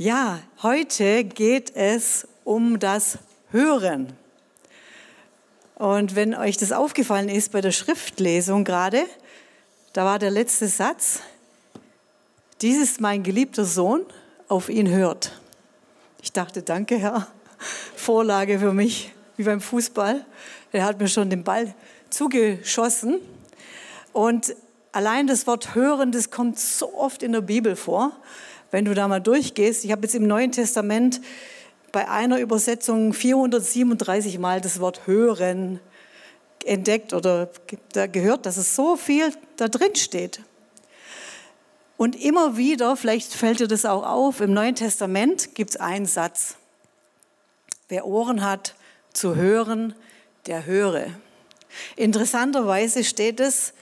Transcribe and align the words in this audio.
Ja, 0.00 0.38
heute 0.62 1.24
geht 1.24 1.74
es 1.74 2.28
um 2.44 2.78
das 2.78 3.18
Hören. 3.50 4.12
Und 5.74 6.14
wenn 6.14 6.36
euch 6.36 6.56
das 6.56 6.70
aufgefallen 6.70 7.28
ist 7.28 7.50
bei 7.50 7.60
der 7.60 7.72
Schriftlesung 7.72 8.62
gerade, 8.62 9.02
da 9.94 10.04
war 10.04 10.20
der 10.20 10.30
letzte 10.30 10.68
Satz, 10.68 11.18
dies 12.60 12.80
ist 12.80 13.00
mein 13.00 13.24
geliebter 13.24 13.64
Sohn, 13.64 14.06
auf 14.46 14.68
ihn 14.68 14.88
hört. 14.88 15.32
Ich 16.22 16.30
dachte, 16.30 16.62
danke 16.62 16.96
Herr, 16.96 17.26
Vorlage 17.96 18.60
für 18.60 18.72
mich, 18.72 19.12
wie 19.36 19.42
beim 19.42 19.60
Fußball. 19.60 20.24
Er 20.70 20.84
hat 20.84 21.00
mir 21.00 21.08
schon 21.08 21.28
den 21.28 21.42
Ball 21.42 21.74
zugeschossen. 22.08 23.18
Und 24.12 24.54
allein 24.92 25.26
das 25.26 25.48
Wort 25.48 25.74
hören, 25.74 26.12
das 26.12 26.30
kommt 26.30 26.60
so 26.60 26.94
oft 26.94 27.24
in 27.24 27.32
der 27.32 27.40
Bibel 27.40 27.74
vor 27.74 28.12
wenn 28.70 28.84
du 28.84 28.94
da 28.94 29.08
mal 29.08 29.20
durchgehst. 29.20 29.84
Ich 29.84 29.92
habe 29.92 30.02
jetzt 30.02 30.14
im 30.14 30.26
Neuen 30.26 30.52
Testament 30.52 31.20
bei 31.92 32.08
einer 32.08 32.38
Übersetzung 32.38 33.12
437 33.12 34.38
Mal 34.38 34.60
das 34.60 34.80
Wort 34.80 35.06
hören 35.06 35.80
entdeckt 36.64 37.14
oder 37.14 37.48
gehört, 38.12 38.46
dass 38.46 38.56
es 38.56 38.76
so 38.76 38.96
viel 38.96 39.32
da 39.56 39.68
drin 39.68 39.94
steht. 39.94 40.40
Und 41.96 42.14
immer 42.22 42.56
wieder, 42.56 42.96
vielleicht 42.96 43.32
fällt 43.32 43.60
dir 43.60 43.68
das 43.68 43.84
auch 43.84 44.04
auf, 44.04 44.40
im 44.40 44.52
Neuen 44.52 44.74
Testament 44.74 45.54
gibt 45.54 45.70
es 45.70 45.76
einen 45.76 46.06
Satz. 46.06 46.56
Wer 47.88 48.06
Ohren 48.06 48.44
hat 48.44 48.74
zu 49.12 49.34
hören, 49.34 49.94
der 50.46 50.66
höre. 50.66 51.06
Interessanterweise 51.96 53.02
steht 53.02 53.40
es 53.40 53.72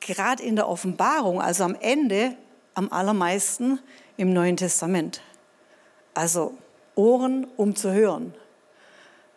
gerade 0.00 0.42
in 0.42 0.56
der 0.56 0.68
Offenbarung, 0.68 1.40
also 1.40 1.64
am 1.64 1.76
Ende, 1.80 2.36
am 2.74 2.90
allermeisten 2.90 3.78
im 4.16 4.32
Neuen 4.32 4.56
Testament. 4.56 5.20
Also 6.14 6.56
Ohren, 6.94 7.46
um 7.56 7.74
zu 7.74 7.92
hören. 7.92 8.34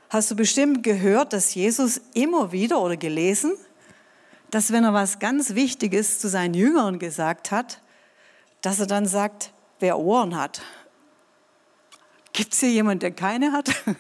Hast 0.10 0.32
du 0.32 0.36
bestimmt 0.36 0.84
gehört, 0.84 1.34
dass 1.34 1.56
Jesus 1.56 2.02
immer 2.14 2.52
wieder 2.52 2.82
oder 2.82 2.98
gelesen, 2.98 3.54
dass 4.52 4.72
wenn 4.72 4.84
er 4.84 4.94
was 4.94 5.20
ganz 5.20 5.56
Wichtiges 5.56 6.20
zu 6.20 6.30
seinen 6.30 6.54
Jüngern 6.54 7.00
gesagt 7.00 7.52
hat, 7.52 7.82
dass 8.62 8.80
er 8.80 8.88
dann 8.88 9.06
sagt, 9.06 9.52
wer 9.80 9.98
Ohren 9.98 10.36
hat. 10.38 10.62
Gibt 12.34 12.54
es 12.54 12.60
hier 12.60 12.70
jemanden, 12.72 13.00
der 13.02 13.12
keine 13.12 13.52
hat? 13.52 13.70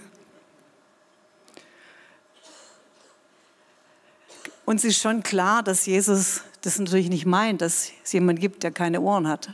Uns 4.65 4.83
ist 4.83 4.99
schon 4.99 5.21
klar, 5.23 5.61
dass 5.63 5.85
Jesus 5.85 6.41
das 6.61 6.79
natürlich 6.79 7.09
nicht 7.09 7.25
meint, 7.25 7.61
dass 7.61 7.91
es 8.03 8.11
jemanden 8.11 8.41
gibt, 8.41 8.63
der 8.63 8.71
keine 8.71 9.01
Ohren 9.01 9.27
hat. 9.27 9.53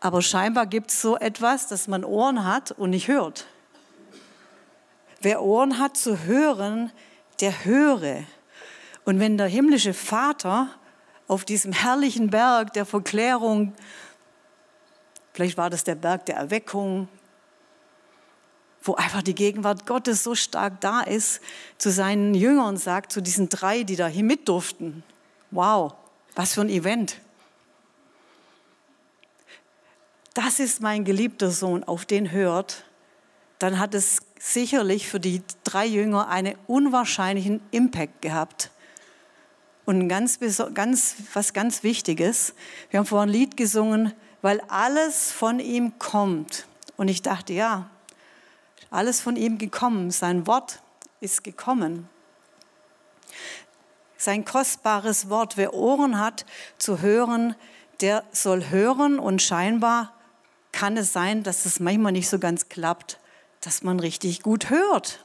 Aber 0.00 0.22
scheinbar 0.22 0.66
gibt 0.66 0.90
es 0.90 1.02
so 1.02 1.16
etwas, 1.18 1.68
dass 1.68 1.86
man 1.86 2.04
Ohren 2.04 2.44
hat 2.44 2.72
und 2.72 2.90
nicht 2.90 3.08
hört. 3.08 3.46
Wer 5.20 5.42
Ohren 5.42 5.78
hat 5.78 5.98
zu 5.98 6.24
hören, 6.24 6.90
der 7.40 7.64
höre. 7.64 8.24
Und 9.04 9.20
wenn 9.20 9.36
der 9.36 9.46
himmlische 9.46 9.92
Vater 9.92 10.68
auf 11.28 11.44
diesem 11.44 11.72
herrlichen 11.72 12.30
Berg 12.30 12.72
der 12.72 12.86
Verklärung, 12.86 13.74
vielleicht 15.34 15.58
war 15.58 15.68
das 15.68 15.84
der 15.84 15.94
Berg 15.94 16.24
der 16.26 16.36
Erweckung, 16.36 17.08
wo 18.82 18.94
einfach 18.94 19.22
die 19.22 19.34
Gegenwart 19.34 19.84
Gottes 19.84 20.24
so 20.24 20.34
stark 20.34 20.80
da 20.80 21.02
ist, 21.02 21.42
zu 21.76 21.90
seinen 21.90 22.34
Jüngern 22.34 22.78
sagt, 22.78 23.12
zu 23.12 23.20
diesen 23.20 23.50
drei, 23.50 23.82
die 23.82 23.96
da 23.96 24.06
hier 24.06 24.24
mit 24.24 24.48
durften. 24.48 25.02
Wow, 25.50 25.94
was 26.34 26.54
für 26.54 26.62
ein 26.62 26.70
Event 26.70 27.20
das 30.42 30.58
ist 30.58 30.80
mein 30.80 31.04
geliebter 31.04 31.50
Sohn, 31.50 31.84
auf 31.84 32.06
den 32.06 32.30
hört, 32.30 32.86
dann 33.58 33.78
hat 33.78 33.94
es 33.94 34.20
sicherlich 34.38 35.06
für 35.06 35.20
die 35.20 35.42
drei 35.64 35.84
Jünger 35.84 36.28
einen 36.28 36.54
unwahrscheinlichen 36.66 37.60
Impact 37.72 38.22
gehabt. 38.22 38.70
Und 39.84 40.08
ganz, 40.08 40.38
ganz, 40.72 41.16
was 41.34 41.52
ganz 41.52 41.82
Wichtiges, 41.82 42.54
wir 42.88 43.00
haben 43.00 43.06
vorhin 43.06 43.28
ein 43.28 43.34
Lied 43.34 43.58
gesungen, 43.58 44.14
weil 44.40 44.62
alles 44.68 45.30
von 45.30 45.60
ihm 45.60 45.98
kommt. 45.98 46.66
Und 46.96 47.08
ich 47.08 47.20
dachte, 47.20 47.52
ja, 47.52 47.90
alles 48.90 49.20
von 49.20 49.36
ihm 49.36 49.58
gekommen, 49.58 50.10
sein 50.10 50.46
Wort 50.46 50.80
ist 51.20 51.44
gekommen. 51.44 52.08
Sein 54.16 54.46
kostbares 54.46 55.28
Wort, 55.28 55.58
wer 55.58 55.74
Ohren 55.74 56.18
hat 56.18 56.46
zu 56.78 57.02
hören, 57.02 57.56
der 58.00 58.24
soll 58.32 58.70
hören 58.70 59.18
und 59.18 59.42
scheinbar 59.42 60.14
kann 60.80 60.96
es 60.96 61.12
sein, 61.12 61.42
dass 61.42 61.66
es 61.66 61.78
manchmal 61.78 62.12
nicht 62.12 62.30
so 62.30 62.38
ganz 62.38 62.70
klappt, 62.70 63.18
dass 63.60 63.82
man 63.82 64.00
richtig 64.00 64.42
gut 64.42 64.70
hört. 64.70 65.22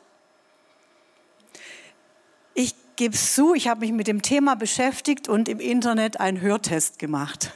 Ich 2.54 2.76
gebe 2.98 3.16
es 3.16 3.34
zu, 3.36 3.54
ich 3.54 3.70
habe 3.70 3.80
mich 3.80 3.94
mit 3.94 4.08
dem 4.08 4.22
Thema 4.22 4.58
beschäftigt 4.58 5.30
und 5.30 5.48
im 5.48 5.62
Internet 5.62 6.20
einen 6.20 6.42
Hörtest 6.42 7.00
gemacht. 7.00 7.54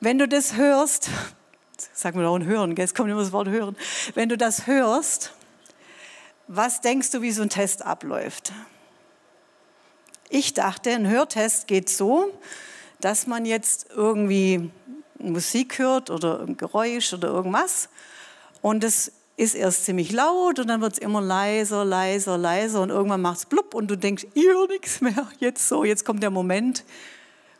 Wenn 0.00 0.18
du 0.18 0.26
das 0.26 0.56
hörst, 0.56 1.08
sag 1.92 2.16
mir 2.16 2.24
doch 2.24 2.34
ein 2.34 2.44
Hören, 2.44 2.74
jetzt 2.74 2.96
kommt 2.96 3.10
immer 3.10 3.20
das 3.20 3.30
Wort 3.30 3.46
Hören. 3.46 3.76
Wenn 4.14 4.28
du 4.28 4.36
das 4.36 4.66
hörst, 4.66 5.34
was 6.48 6.80
denkst 6.80 7.12
du, 7.12 7.22
wie 7.22 7.30
so 7.30 7.42
ein 7.42 7.50
Test 7.50 7.86
abläuft? 7.86 8.50
Ich 10.30 10.52
dachte, 10.52 10.90
ein 10.90 11.06
Hörtest 11.06 11.68
geht 11.68 11.88
so, 11.88 12.36
dass 13.00 13.26
man 13.26 13.44
jetzt 13.44 13.86
irgendwie 13.94 14.70
Musik 15.18 15.78
hört 15.78 16.10
oder 16.10 16.40
ein 16.40 16.56
Geräusch 16.56 17.12
oder 17.12 17.28
irgendwas 17.28 17.88
und 18.62 18.84
es 18.84 19.12
ist 19.36 19.54
erst 19.54 19.84
ziemlich 19.84 20.10
laut 20.10 20.58
und 20.58 20.66
dann 20.66 20.80
wird 20.80 20.94
es 20.94 20.98
immer 20.98 21.20
leiser, 21.20 21.84
leiser, 21.84 22.36
leiser 22.36 22.82
und 22.82 22.90
irgendwann 22.90 23.20
macht 23.20 23.38
es 23.38 23.46
blub 23.46 23.74
und 23.74 23.88
du 23.88 23.96
denkst, 23.96 24.26
ich 24.34 24.44
höre 24.44 24.66
nichts 24.66 25.00
mehr. 25.00 25.28
Jetzt 25.38 25.68
so, 25.68 25.84
jetzt 25.84 26.04
kommt 26.04 26.22
der 26.24 26.30
Moment, 26.30 26.84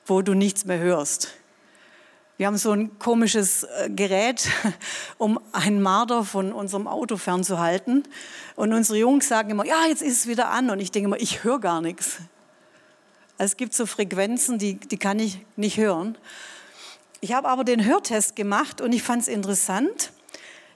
wo 0.05 0.21
du 0.23 0.35
nichts 0.35 0.65
mehr 0.65 0.79
hörst. 0.79 1.35
Wir 2.39 2.47
haben 2.47 2.57
so 2.57 2.71
ein 2.71 2.99
komisches 3.01 3.65
äh, 3.65 3.91
Gerät, 3.91 4.49
um 5.19 5.41
einen 5.53 5.83
Marder 5.83 6.25
von 6.25 6.53
unserem 6.53 6.87
Auto 6.87 7.17
fernzuhalten. 7.17 8.05
Und 8.55 8.73
unsere 8.73 8.97
Jungs 8.97 9.27
sagen 9.27 9.51
immer, 9.51 9.67
ja, 9.67 9.87
jetzt 9.89 10.03
ist 10.03 10.21
es 10.21 10.27
wieder 10.29 10.49
an. 10.49 10.71
Und 10.71 10.79
ich 10.79 10.93
denke 10.93 11.07
immer, 11.07 11.21
ich 11.21 11.43
höre 11.43 11.59
gar 11.59 11.81
nichts. 11.81 12.19
Es 13.41 13.57
gibt 13.57 13.73
so 13.73 13.87
Frequenzen, 13.87 14.59
die, 14.59 14.75
die 14.75 14.97
kann 14.97 15.21
ich 15.21 15.39
nicht 15.55 15.77
hören. 15.77 16.19
Ich 17.21 17.33
habe 17.33 17.49
aber 17.49 17.63
den 17.63 17.85
Hörtest 17.85 18.35
gemacht 18.35 18.81
und 18.81 18.93
ich 18.93 19.05
fand 19.05 19.23
es 19.23 19.29
interessant, 19.29 20.11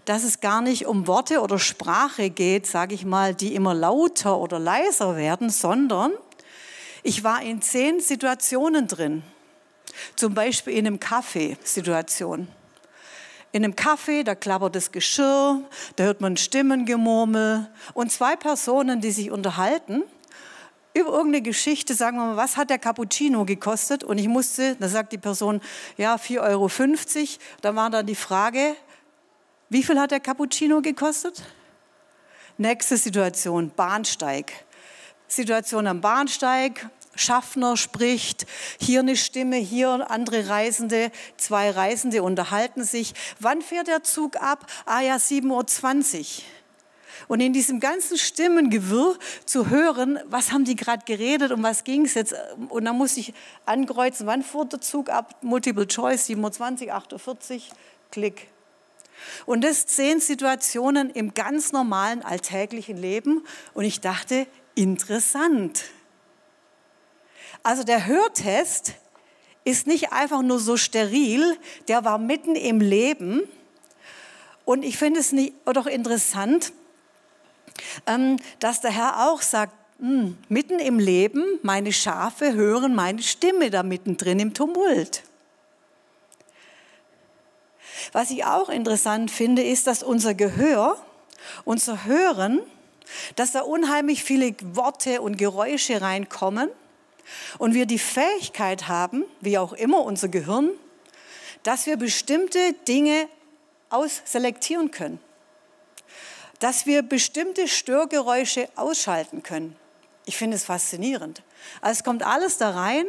dass 0.05 0.23
es 0.23 0.39
gar 0.39 0.63
nicht 0.63 0.87
um 0.87 1.09
Worte 1.09 1.41
oder 1.41 1.59
Sprache 1.59 2.31
geht, 2.31 2.69
sage 2.69 2.95
ich 2.95 3.05
mal, 3.05 3.35
die 3.35 3.57
immer 3.57 3.75
lauter 3.75 4.39
oder 4.39 4.61
leiser 4.61 5.17
werden, 5.17 5.51
sondern 5.51 6.13
ich 7.03 7.25
war 7.25 7.43
in 7.43 7.63
zehn 7.63 7.99
Situationen 7.99 8.87
drin. 8.87 9.25
Zum 10.15 10.35
Beispiel 10.35 10.75
in 10.75 10.87
einem 10.87 11.01
Kaffeesituation. 11.01 12.47
In 13.51 13.65
einem 13.65 13.75
Kaffee, 13.75 14.23
da 14.23 14.37
klappert 14.37 14.77
das 14.77 14.93
Geschirr, 14.93 15.61
da 15.97 16.05
hört 16.05 16.21
man 16.21 16.37
Stimmengemurmel 16.37 17.69
und 17.93 18.13
zwei 18.13 18.37
Personen, 18.37 19.01
die 19.01 19.11
sich 19.11 19.33
unterhalten 19.33 20.05
über 20.95 21.11
irgendeine 21.11 21.43
Geschichte, 21.43 21.95
sagen 21.95 22.19
wir 22.19 22.27
mal, 22.27 22.37
was 22.37 22.57
hat 22.57 22.71
der 22.71 22.79
Cappuccino 22.79 23.45
gekostet? 23.45 24.05
Und 24.05 24.19
ich 24.19 24.29
musste, 24.29 24.77
da 24.77 24.89
sagt 24.89 25.13
die 25.13 25.19
Person, 25.19 25.61
ja, 25.97 26.17
4,50 26.17 26.41
Euro. 26.41 26.71
Da 27.63 27.75
war 27.75 27.91
dann 27.91 28.07
die 28.07 28.15
Frage, 28.15 28.77
wie 29.69 29.83
viel 29.83 29.99
hat 29.99 30.11
der 30.11 30.21
Cappuccino 30.21 30.83
gekostet? 30.83 31.43
Nächste 32.59 32.97
Situation, 32.97 33.71
Bahnsteig. 33.75 34.53
Situation 35.27 35.87
am 35.87 36.03
Bahnsteig, 36.03 36.91
Schaffner 37.15 37.77
spricht, 37.77 38.47
hier 38.79 39.01
eine 39.01 39.17
Stimme, 39.17 39.57
hier 39.57 40.11
andere 40.11 40.49
Reisende, 40.49 41.11
zwei 41.39 41.71
Reisende 41.71 42.23
unterhalten 42.23 42.85
sich. 42.85 43.15
Wann 43.41 43.63
fährt 43.63 43.89
der 43.89 44.03
Zug 44.03 44.37
ab? 44.37 44.67
Ah 44.85 45.01
ja, 45.01 45.17
7.20 45.17 46.19
Uhr. 46.21 46.45
Und 47.29 47.41
in 47.41 47.53
diesem 47.53 47.81
ganzen 47.81 48.19
Stimmengewirr 48.19 49.19
zu 49.45 49.71
hören, 49.71 50.19
was 50.27 50.53
haben 50.53 50.65
die 50.65 50.77
gerade 50.77 51.05
geredet, 51.05 51.53
um 51.53 51.63
was 51.63 51.85
ging 51.85 52.05
es 52.05 52.15
jetzt. 52.15 52.35
Und 52.69 52.85
dann 52.85 52.97
musste 52.97 53.21
ich 53.21 53.35
ankreuzen, 53.67 54.27
wann 54.27 54.43
fuhr 54.43 54.65
der 54.65 54.81
Zug 54.81 55.09
ab, 55.11 55.37
Multiple 55.43 55.87
Choice, 55.87 56.27
27, 56.27 56.93
48, 56.93 57.71
Klick. 58.11 58.49
Und 59.47 59.63
das 59.63 59.87
zehn 59.87 60.21
Situationen 60.21 61.11
im 61.11 61.35
ganz 61.35 61.73
normalen 61.73 62.23
alltäglichen 62.23 62.97
Leben. 62.97 63.45
Und 63.75 63.85
ich 63.85 64.01
dachte, 64.01 64.47
interessant. 64.75 65.85
Also 67.63 67.85
der 67.85 68.07
Hörtest 68.07 68.95
ist 69.65 69.87
nicht 69.87 70.13
einfach 70.13 70.43
nur 70.43 70.59
so 70.59 70.77
steril, 70.77 71.57
der 71.89 72.05
war 72.05 72.19
mitten 72.19 72.57
im 72.57 72.81
Leben. 72.81 73.43
Und 74.65 74.83
ich 74.83 74.97
finde 74.97 75.21
es 75.21 75.33
nicht, 75.33 75.55
doch 75.65 75.87
interessant, 75.87 76.73
ähm, 76.73 76.82
dass 78.59 78.81
der 78.81 78.91
Herr 78.91 79.29
auch 79.29 79.43
sagt, 79.43 79.75
mh, 79.99 80.33
mitten 80.49 80.79
im 80.79 80.99
Leben, 80.99 81.45
meine 81.63 81.93
Schafe 81.93 82.55
hören 82.55 82.95
meine 82.95 83.23
Stimme 83.23 83.71
da 83.71 83.83
mittendrin 83.83 84.41
im 84.41 84.55
Tumult. 84.55 85.23
Was 88.13 88.31
ich 88.31 88.45
auch 88.45 88.69
interessant 88.69 89.31
finde, 89.31 89.63
ist, 89.63 89.87
dass 89.87 90.03
unser 90.03 90.35
Gehör, 90.35 90.97
unser 91.65 92.05
Hören, 92.05 92.61
dass 93.37 93.53
da 93.53 93.61
unheimlich 93.61 94.25
viele 94.25 94.55
Worte 94.75 95.21
und 95.21 95.39
Geräusche 95.39 96.01
reinkommen 96.01 96.69
und 97.59 97.75
wir 97.75 97.87
die 97.87 97.99
Fähigkeit 97.99 98.89
haben, 98.89 99.25
wie 99.41 99.59
auch 99.59 99.73
immer 99.73 100.01
unser 100.01 100.29
Gehirn, 100.29 100.71
dass 101.63 101.87
wir 101.87 101.97
bestimmte 101.97 102.73
Dinge 102.89 103.29
ausselektieren 103.91 104.91
können, 104.91 105.21
dass 106.63 106.87
wir 106.87 107.03
bestimmte 107.03 107.67
Störgeräusche 107.67 108.69
ausschalten 108.77 109.43
können. 109.43 109.75
Ich 110.27 110.37
finde 110.37 110.57
es 110.57 110.65
faszinierend. 110.65 111.43
Also 111.81 111.99
es 111.99 112.05
kommt 112.05 112.23
alles 112.25 112.57
da 112.57 112.71
rein, 112.71 113.07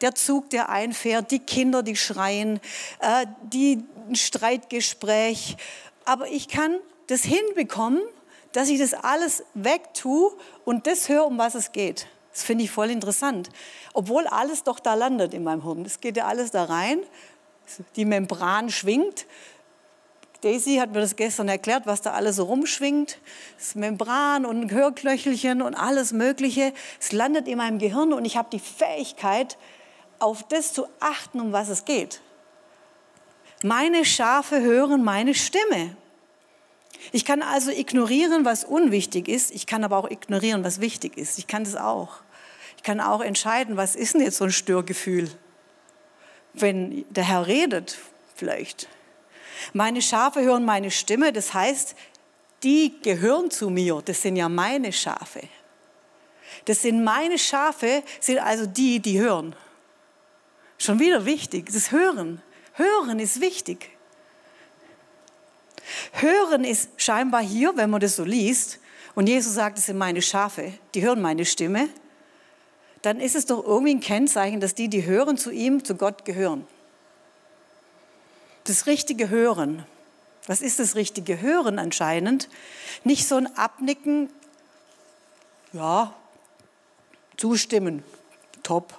der 0.00 0.14
Zug, 0.14 0.50
der 0.50 0.68
einfährt, 0.68 1.32
die 1.32 1.40
Kinder, 1.40 1.82
die 1.82 1.96
schreien, 1.96 2.60
äh, 3.00 3.26
die 3.42 3.82
ein 4.08 4.14
Streitgespräch. 4.14 5.56
Aber 6.04 6.28
ich 6.28 6.46
kann 6.46 6.76
das 7.08 7.22
hinbekommen, 7.22 8.00
dass 8.52 8.68
ich 8.68 8.78
das 8.78 8.94
alles 8.94 9.42
wegtue 9.54 10.30
und 10.64 10.86
das 10.86 11.08
höre, 11.08 11.26
um 11.26 11.38
was 11.38 11.56
es 11.56 11.72
geht. 11.72 12.06
Das 12.32 12.44
finde 12.44 12.62
ich 12.62 12.70
voll 12.70 12.90
interessant. 12.90 13.48
Obwohl 13.94 14.28
alles 14.28 14.62
doch 14.62 14.78
da 14.78 14.94
landet 14.94 15.34
in 15.34 15.42
meinem 15.42 15.64
Hirn. 15.64 15.84
Es 15.84 16.00
geht 16.00 16.16
ja 16.16 16.26
alles 16.26 16.52
da 16.52 16.64
rein. 16.64 17.00
Die 17.96 18.04
Membran 18.04 18.70
schwingt. 18.70 19.26
Daisy 20.42 20.76
hat 20.76 20.92
mir 20.92 21.00
das 21.00 21.14
gestern 21.14 21.48
erklärt, 21.48 21.86
was 21.86 22.02
da 22.02 22.12
alles 22.12 22.36
so 22.36 22.44
rumschwingt. 22.44 23.18
Das 23.58 23.76
Membran 23.76 24.44
und 24.44 24.72
Hörknöchelchen 24.72 25.62
und 25.62 25.74
alles 25.74 26.12
Mögliche. 26.12 26.72
Es 27.00 27.12
landet 27.12 27.46
in 27.46 27.58
meinem 27.58 27.78
Gehirn 27.78 28.12
und 28.12 28.24
ich 28.24 28.36
habe 28.36 28.48
die 28.52 28.58
Fähigkeit, 28.58 29.56
auf 30.18 30.46
das 30.48 30.72
zu 30.72 30.86
achten, 30.98 31.40
um 31.40 31.52
was 31.52 31.68
es 31.68 31.84
geht. 31.84 32.20
Meine 33.62 34.04
Schafe 34.04 34.60
hören 34.60 35.04
meine 35.04 35.34
Stimme. 35.34 35.96
Ich 37.12 37.24
kann 37.24 37.42
also 37.42 37.70
ignorieren, 37.70 38.44
was 38.44 38.64
unwichtig 38.64 39.28
ist. 39.28 39.52
Ich 39.52 39.66
kann 39.66 39.84
aber 39.84 39.96
auch 39.96 40.10
ignorieren, 40.10 40.64
was 40.64 40.80
wichtig 40.80 41.16
ist. 41.16 41.38
Ich 41.38 41.46
kann 41.46 41.62
das 41.62 41.76
auch. 41.76 42.16
Ich 42.76 42.82
kann 42.82 43.00
auch 43.00 43.20
entscheiden, 43.20 43.76
was 43.76 43.94
ist 43.94 44.14
denn 44.14 44.22
jetzt 44.22 44.38
so 44.38 44.44
ein 44.44 44.52
Störgefühl? 44.52 45.30
Wenn 46.52 47.04
der 47.10 47.24
Herr 47.24 47.46
redet, 47.46 47.98
vielleicht. 48.34 48.88
Meine 49.72 50.02
Schafe 50.02 50.42
hören 50.42 50.64
meine 50.64 50.90
Stimme, 50.90 51.32
das 51.32 51.54
heißt, 51.54 51.94
die 52.62 52.94
gehören 53.02 53.50
zu 53.50 53.70
mir. 53.70 54.02
Das 54.04 54.22
sind 54.22 54.36
ja 54.36 54.48
meine 54.48 54.92
Schafe. 54.92 55.42
Das 56.64 56.82
sind 56.82 57.02
meine 57.02 57.38
Schafe, 57.38 58.02
sind 58.20 58.38
also 58.38 58.66
die, 58.66 59.00
die 59.00 59.20
hören. 59.20 59.56
Schon 60.78 60.98
wieder 60.98 61.24
wichtig, 61.24 61.70
das 61.72 61.90
Hören. 61.90 62.42
Hören 62.74 63.18
ist 63.18 63.40
wichtig. 63.40 63.90
Hören 66.12 66.64
ist 66.64 66.90
scheinbar 66.96 67.42
hier, 67.42 67.76
wenn 67.76 67.90
man 67.90 68.00
das 68.00 68.16
so 68.16 68.24
liest, 68.24 68.78
und 69.14 69.28
Jesus 69.28 69.54
sagt, 69.54 69.78
es 69.78 69.86
sind 69.86 69.98
meine 69.98 70.22
Schafe, 70.22 70.72
die 70.94 71.02
hören 71.02 71.20
meine 71.20 71.44
Stimme, 71.44 71.88
dann 73.02 73.20
ist 73.20 73.34
es 73.34 73.46
doch 73.46 73.64
irgendwie 73.64 73.94
ein 73.94 74.00
Kennzeichen, 74.00 74.60
dass 74.60 74.74
die, 74.74 74.88
die 74.88 75.04
hören, 75.04 75.36
zu 75.36 75.50
ihm, 75.50 75.84
zu 75.84 75.96
Gott 75.96 76.24
gehören. 76.24 76.66
Das 78.64 78.86
richtige 78.86 79.28
Hören. 79.28 79.84
Was 80.46 80.60
ist 80.60 80.78
das 80.78 80.94
richtige 80.94 81.40
Hören 81.40 81.78
anscheinend? 81.78 82.48
Nicht 83.04 83.26
so 83.26 83.36
ein 83.36 83.56
Abnicken, 83.56 84.28
ja, 85.72 86.14
zustimmen, 87.36 88.04
top, 88.62 88.98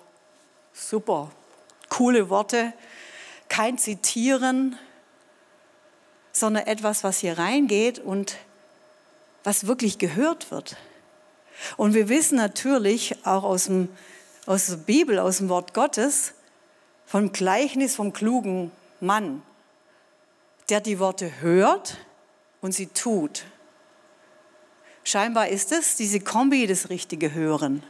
super, 0.73 1.31
coole 1.89 2.29
Worte, 2.29 2.73
kein 3.49 3.77
Zitieren, 3.77 4.77
sondern 6.31 6.65
etwas, 6.65 7.03
was 7.03 7.19
hier 7.19 7.37
reingeht 7.37 7.99
und 7.99 8.37
was 9.43 9.67
wirklich 9.67 9.97
gehört 9.97 10.49
wird. 10.51 10.77
Und 11.77 11.93
wir 11.93 12.09
wissen 12.09 12.37
natürlich 12.37 13.25
auch 13.25 13.43
aus, 13.43 13.65
dem, 13.65 13.89
aus 14.45 14.67
der 14.67 14.77
Bibel, 14.77 15.19
aus 15.19 15.37
dem 15.37 15.49
Wort 15.49 15.73
Gottes, 15.73 16.33
vom 17.05 17.31
Gleichnis 17.31 17.95
vom 17.95 18.11
klugen 18.11 18.71
Mann, 18.99 19.43
der 20.69 20.81
die 20.81 20.99
Worte 20.99 21.41
hört 21.41 21.97
und 22.61 22.73
sie 22.73 22.87
tut. 22.87 23.45
Scheinbar 25.03 25.49
ist 25.49 25.71
es 25.71 25.95
diese 25.95 26.19
Kombi, 26.19 26.65
das 26.65 26.89
richtige 26.89 27.33
Hören. 27.33 27.83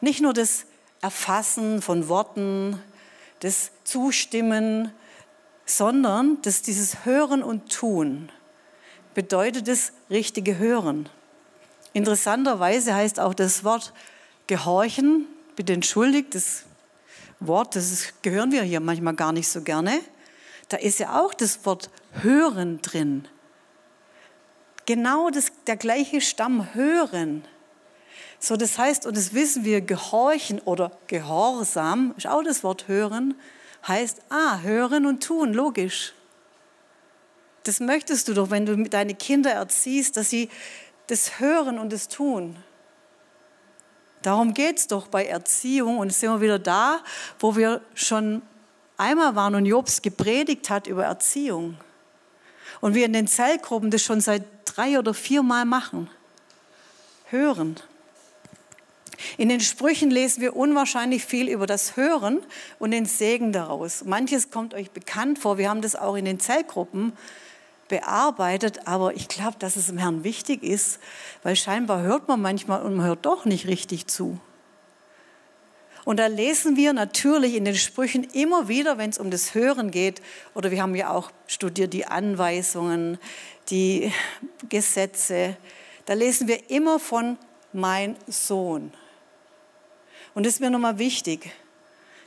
Nicht 0.00 0.20
nur 0.20 0.32
das 0.32 0.66
Erfassen 1.00 1.80
von 1.80 2.08
Worten, 2.08 2.80
das 3.40 3.70
Zustimmen, 3.84 4.92
sondern 5.64 6.40
dass 6.42 6.62
dieses 6.62 7.04
Hören 7.04 7.42
und 7.42 7.72
Tun 7.72 8.30
bedeutet 9.14 9.68
das 9.68 9.92
richtige 10.10 10.58
Hören. 10.58 11.08
Interessanterweise 11.92 12.94
heißt 12.94 13.20
auch 13.20 13.34
das 13.34 13.64
Wort 13.64 13.92
Gehorchen, 14.46 15.26
bitte 15.56 15.72
entschuldigt, 15.72 16.34
das 16.34 16.64
Wort, 17.40 17.76
das 17.76 18.12
gehören 18.22 18.52
wir 18.52 18.62
hier 18.62 18.80
manchmal 18.80 19.14
gar 19.14 19.32
nicht 19.32 19.48
so 19.48 19.62
gerne. 19.62 20.00
Da 20.68 20.76
ist 20.76 21.00
ja 21.00 21.20
auch 21.20 21.34
das 21.34 21.64
Wort 21.66 21.90
Hören 22.20 22.80
drin. 22.82 23.26
Genau 24.86 25.30
das, 25.30 25.52
der 25.66 25.76
gleiche 25.76 26.20
Stamm 26.20 26.74
Hören. 26.74 27.44
So, 28.38 28.56
das 28.56 28.76
heißt, 28.76 29.06
und 29.06 29.16
das 29.16 29.34
wissen 29.34 29.64
wir, 29.64 29.80
gehorchen 29.80 30.58
oder 30.60 30.90
gehorsam, 31.06 32.12
ist 32.16 32.26
auch 32.26 32.42
das 32.42 32.64
Wort 32.64 32.88
hören, 32.88 33.34
heißt, 33.86 34.22
ah, 34.30 34.60
hören 34.60 35.06
und 35.06 35.22
tun, 35.22 35.52
logisch. 35.52 36.12
Das 37.62 37.78
möchtest 37.78 38.26
du 38.26 38.34
doch, 38.34 38.50
wenn 38.50 38.66
du 38.66 38.76
deine 38.82 39.14
Kinder 39.14 39.52
erziehst, 39.52 40.16
dass 40.16 40.30
sie 40.30 40.48
das 41.06 41.38
hören 41.38 41.78
und 41.78 41.92
das 41.92 42.08
tun. 42.08 42.56
Darum 44.22 44.54
geht 44.54 44.78
es 44.78 44.86
doch 44.86 45.08
bei 45.08 45.26
Erziehung 45.26 45.98
und 45.98 46.12
sind 46.12 46.30
wir 46.30 46.40
wieder 46.40 46.58
da, 46.58 47.02
wo 47.38 47.56
wir 47.56 47.80
schon 47.94 48.42
einmal 48.96 49.34
waren 49.34 49.54
und 49.54 49.66
Jobs 49.66 50.02
gepredigt 50.02 50.70
hat 50.70 50.86
über 50.86 51.04
Erziehung. 51.04 51.76
Und 52.82 52.94
wir 52.94 53.06
in 53.06 53.12
den 53.12 53.28
Zellgruppen 53.28 53.92
das 53.92 54.02
schon 54.02 54.20
seit 54.20 54.42
drei 54.64 54.98
oder 54.98 55.14
vier 55.14 55.44
Mal 55.44 55.64
machen. 55.64 56.10
Hören. 57.30 57.76
In 59.38 59.48
den 59.48 59.60
Sprüchen 59.60 60.10
lesen 60.10 60.40
wir 60.40 60.56
unwahrscheinlich 60.56 61.24
viel 61.24 61.48
über 61.48 61.68
das 61.68 61.96
Hören 61.96 62.42
und 62.80 62.90
den 62.90 63.06
Segen 63.06 63.52
daraus. 63.52 64.04
Manches 64.04 64.50
kommt 64.50 64.74
euch 64.74 64.90
bekannt 64.90 65.38
vor. 65.38 65.58
Wir 65.58 65.70
haben 65.70 65.80
das 65.80 65.94
auch 65.94 66.16
in 66.16 66.24
den 66.24 66.40
Zellgruppen 66.40 67.12
bearbeitet, 67.86 68.88
aber 68.88 69.14
ich 69.14 69.28
glaube, 69.28 69.58
dass 69.60 69.76
es 69.76 69.88
im 69.88 69.98
Herrn 69.98 70.24
wichtig 70.24 70.64
ist, 70.64 70.98
weil 71.44 71.54
scheinbar 71.54 72.02
hört 72.02 72.26
man 72.26 72.42
manchmal 72.42 72.82
und 72.82 72.96
man 72.96 73.06
hört 73.06 73.24
doch 73.24 73.44
nicht 73.44 73.68
richtig 73.68 74.08
zu. 74.08 74.40
Und 76.04 76.18
da 76.18 76.26
lesen 76.26 76.76
wir 76.76 76.92
natürlich 76.92 77.54
in 77.54 77.64
den 77.64 77.76
Sprüchen 77.76 78.24
immer 78.32 78.68
wieder, 78.68 78.98
wenn 78.98 79.10
es 79.10 79.18
um 79.18 79.30
das 79.30 79.54
Hören 79.54 79.90
geht, 79.90 80.20
oder 80.54 80.70
wir 80.70 80.82
haben 80.82 80.94
ja 80.94 81.10
auch 81.10 81.30
studiert 81.46 81.92
die 81.92 82.06
Anweisungen, 82.06 83.18
die 83.70 84.12
Gesetze, 84.68 85.56
da 86.06 86.14
lesen 86.14 86.48
wir 86.48 86.70
immer 86.70 86.98
von 86.98 87.38
mein 87.72 88.16
Sohn. 88.26 88.92
Und 90.34 90.46
es 90.46 90.54
ist 90.54 90.60
mir 90.60 90.70
nochmal 90.70 90.98
wichtig, 90.98 91.52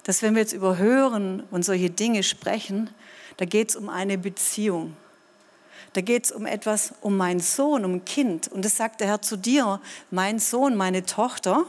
dass 0.04 0.22
wenn 0.22 0.36
wir 0.36 0.42
jetzt 0.42 0.54
über 0.54 0.78
Hören 0.78 1.44
und 1.52 1.66
solche 1.66 1.90
Dinge 1.90 2.24
sprechen, 2.24 2.90
da 3.38 3.46
geht 3.46 3.70
es 3.70 3.76
um 3.76 3.90
eine 3.90 4.18
Beziehung. 4.18 4.96
Da 5.94 6.02
geht 6.02 6.26
es 6.26 6.32
um 6.32 6.46
etwas, 6.46 6.94
um 7.02 7.18
meinen 7.18 7.40
Sohn, 7.40 7.84
um 7.84 7.96
ein 7.96 8.06
Kind. 8.06 8.48
Und 8.50 8.64
das 8.64 8.78
sagt 8.78 9.02
der 9.02 9.08
Herr 9.08 9.22
zu 9.22 9.38
dir, 9.38 9.82
mein 10.12 10.40
Sohn, 10.40 10.76
meine 10.76 11.06
Tochter. 11.06 11.66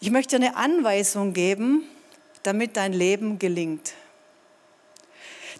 Ich 0.00 0.10
möchte 0.10 0.36
eine 0.36 0.56
Anweisung 0.56 1.32
geben, 1.32 1.82
damit 2.44 2.76
dein 2.76 2.92
Leben 2.92 3.38
gelingt. 3.38 3.94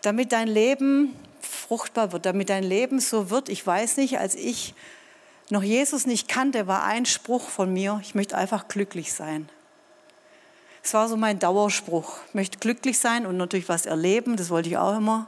Damit 0.02 0.30
dein 0.30 0.46
Leben 0.46 1.16
fruchtbar 1.40 2.12
wird, 2.12 2.24
damit 2.24 2.48
dein 2.48 2.62
Leben 2.62 3.00
so 3.00 3.30
wird. 3.30 3.48
Ich 3.48 3.66
weiß 3.66 3.96
nicht, 3.96 4.18
als 4.18 4.36
ich 4.36 4.74
noch 5.50 5.62
Jesus 5.64 6.06
nicht 6.06 6.28
kannte, 6.28 6.66
war 6.68 6.84
ein 6.84 7.04
Spruch 7.04 7.48
von 7.48 7.72
mir, 7.72 7.98
ich 8.02 8.14
möchte 8.14 8.36
einfach 8.36 8.68
glücklich 8.68 9.12
sein. 9.12 9.48
Es 10.84 10.94
war 10.94 11.08
so 11.08 11.16
mein 11.16 11.38
Dauerspruch. 11.38 12.18
Ich 12.28 12.34
möchte 12.34 12.58
glücklich 12.58 12.98
sein 12.98 13.26
und 13.26 13.36
natürlich 13.36 13.68
was 13.68 13.86
erleben, 13.86 14.36
das 14.36 14.50
wollte 14.50 14.68
ich 14.68 14.76
auch 14.76 14.96
immer. 14.96 15.26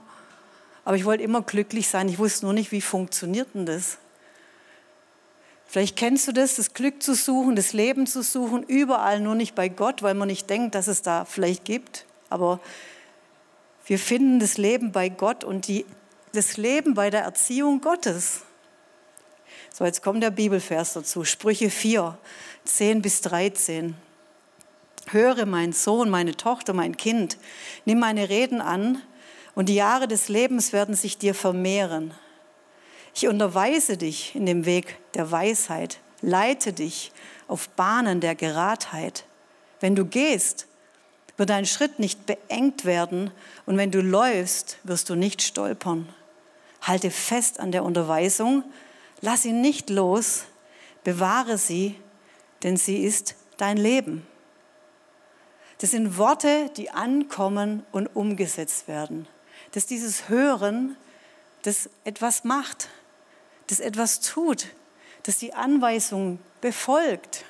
Aber 0.85 0.97
ich 0.97 1.05
wollte 1.05 1.25
immer 1.25 1.43
glücklich 1.43 1.89
sein. 1.89 2.09
Ich 2.09 2.19
wusste 2.19 2.47
nur 2.47 2.55
nicht, 2.55 2.73
wie 2.73 2.81
funktioniert 2.81 3.49
denn 3.55 3.67
das? 3.67 3.99
Vielleicht 5.71 5.97
kennst 5.97 6.27
du 6.27 6.33
das, 6.33 6.57
das 6.57 6.75
Glück 6.75 7.01
zu 7.01 7.15
suchen, 7.15 7.55
das 7.55 7.73
Leben 7.73 8.09
zu 8.09 8.25
suchen, 8.25 8.65
überall, 8.65 9.21
nur 9.21 9.37
nicht 9.37 9.55
bei 9.55 9.69
Gott, 9.69 10.03
weil 10.03 10.15
man 10.15 10.27
nicht 10.27 10.51
denkt, 10.51 10.75
dass 10.75 10.89
es 10.89 11.03
da 11.03 11.25
vielleicht 11.25 11.65
gibt. 11.65 12.07
Aber 12.29 12.59
wir 13.87 14.01
finden 14.01 14.41
das 14.41 14.59
Leben 14.59 14.91
bei 14.91 15.09
Gott 15.09 15.45
und 15.45 15.69
die, 15.69 15.87
das 16.33 16.57
Leben 16.57 16.95
bei 16.95 17.09
der 17.09 17.21
Erziehung 17.21 17.81
Gottes. 17.81 18.41
So, 19.73 19.85
jetzt 19.85 20.03
kommt 20.03 20.25
der 20.25 20.33
Bibelvers 20.33 20.95
dazu. 20.95 21.25
Sprüche 21.25 21.71
4, 21.71 22.19
10 22.65 23.01
bis 23.01 23.21
13. 23.21 23.95
Höre, 25.07 25.47
mein 25.47 25.73
Sohn, 25.73 26.11
meine 26.11 26.37
Tochter, 26.37 26.73
mein 26.73 26.97
Kind, 26.97 27.39
nimm 27.85 28.01
meine 28.01 28.29
Reden 28.29 28.61
an 28.61 29.01
und 29.55 29.69
die 29.69 29.77
Jahre 29.77 30.09
des 30.09 30.29
Lebens 30.29 30.73
werden 30.73 30.97
sich 30.97 31.17
dir 31.17 31.33
vermehren. 31.33 32.13
Ich 33.15 33.27
unterweise 33.29 33.97
dich 33.97 34.35
in 34.35 34.47
dem 34.47 34.67
Weg 34.67 34.99
der 35.15 35.31
Weisheit, 35.31 35.99
leite 36.23 36.73
dich 36.73 37.13
auf 37.49 37.69
Bahnen 37.71 38.21
der 38.21 38.35
Geradheit. 38.35 39.25
Wenn 39.81 39.97
du 39.97 40.05
gehst, 40.05 40.67
wird 41.37 41.51
dein 41.51 41.67
Schritt 41.67 41.99
nicht 41.99 42.27
beengt 42.27 42.85
werden 42.85 43.31
und 43.67 43.77
wenn 43.79 43.91
du 43.91 44.03
läufst, 44.03 44.79
wirst 44.85 45.09
du 45.09 45.15
nicht 45.15 45.43
stolpern. 45.43 46.09
Halte 46.83 47.11
fest 47.11 47.61
an 47.61 47.73
der 47.73 47.85
Unterweisung, 47.85 48.63
lass 49.21 49.43
sie 49.43 49.53
nicht 49.53 49.91
los, 49.91 50.45
bewahre 51.03 51.59
sie, 51.59 51.97
denn 52.63 52.77
sie 52.77 53.05
ist 53.05 53.35
dein 53.57 53.77
Leben. 53.77 54.27
Das 55.79 55.93
sind 55.93 56.19
Worte, 56.19 56.71
die 56.77 56.91
ankommen 56.91 57.85
und 57.91 58.15
umgesetzt 58.15 58.87
werden. 58.87 59.27
Dass 59.73 59.87
dieses 59.87 60.29
Hören, 60.29 60.97
das 61.63 61.89
etwas 62.05 62.45
macht, 62.45 62.89
das 63.71 63.81
etwas 63.81 64.21
tut, 64.21 64.67
das 65.23 65.39
die 65.39 65.55
Anweisung 65.55 66.39
befolgt. 66.61 67.45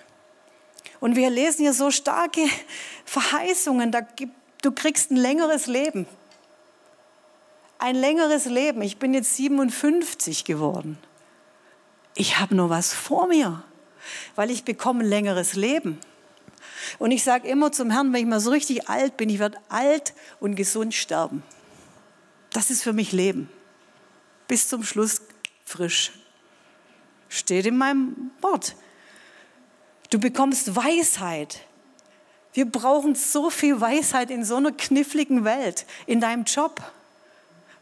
Und 1.01 1.17
wir 1.17 1.31
lesen 1.31 1.63
hier 1.63 1.73
so 1.73 1.91
starke 1.91 2.45
Verheißungen, 3.05 3.91
da 3.91 4.01
gibt, 4.01 4.35
du 4.63 4.73
kriegst 4.73 5.11
ein 5.11 5.17
längeres 5.17 5.67
Leben. 5.67 6.07
Ein 7.79 7.97
längeres 7.97 8.45
Leben. 8.45 8.83
Ich 8.83 8.99
bin 8.99 9.15
jetzt 9.15 9.35
57 9.37 10.45
geworden. 10.45 10.99
Ich 12.15 12.39
habe 12.39 12.55
nur 12.55 12.69
was 12.69 12.93
vor 12.93 13.27
mir, 13.29 13.65
weil 14.35 14.51
ich 14.51 14.65
bekomme 14.65 15.01
ein 15.01 15.09
längeres 15.09 15.55
Leben. 15.55 15.99
Und 16.99 17.13
ich 17.13 17.25
sage 17.25 17.49
immer 17.49 17.73
zum 17.73 17.91
Herrn, 17.91 18.13
wenn 18.13 18.21
ich 18.21 18.27
mal 18.27 18.41
so 18.41 18.51
richtig 18.51 18.89
alt 18.89 19.17
bin, 19.17 19.31
ich 19.31 19.39
werde 19.39 19.59
alt 19.71 20.13
und 20.41 20.57
gesund 20.57 20.93
sterben. 20.93 21.43
Das 22.51 22.69
ist 22.69 22.83
für 22.83 22.93
mich 22.93 23.13
Leben. 23.13 23.49
Bis 24.49 24.69
zum 24.69 24.83
Schluss 24.83 25.23
frisch. 25.65 26.13
Steht 27.29 27.67
in 27.67 27.77
meinem 27.77 28.31
Wort. 28.41 28.75
Du 30.11 30.19
bekommst 30.19 30.75
Weisheit. 30.75 31.61
Wir 32.53 32.65
brauchen 32.65 33.15
so 33.15 33.49
viel 33.49 33.81
Weisheit 33.81 34.31
in 34.31 34.45
so 34.45 34.57
einer 34.57 34.73
kniffligen 34.73 35.45
Welt, 35.45 35.87
in 36.07 36.21
deinem 36.21 36.45
Job. 36.45 36.83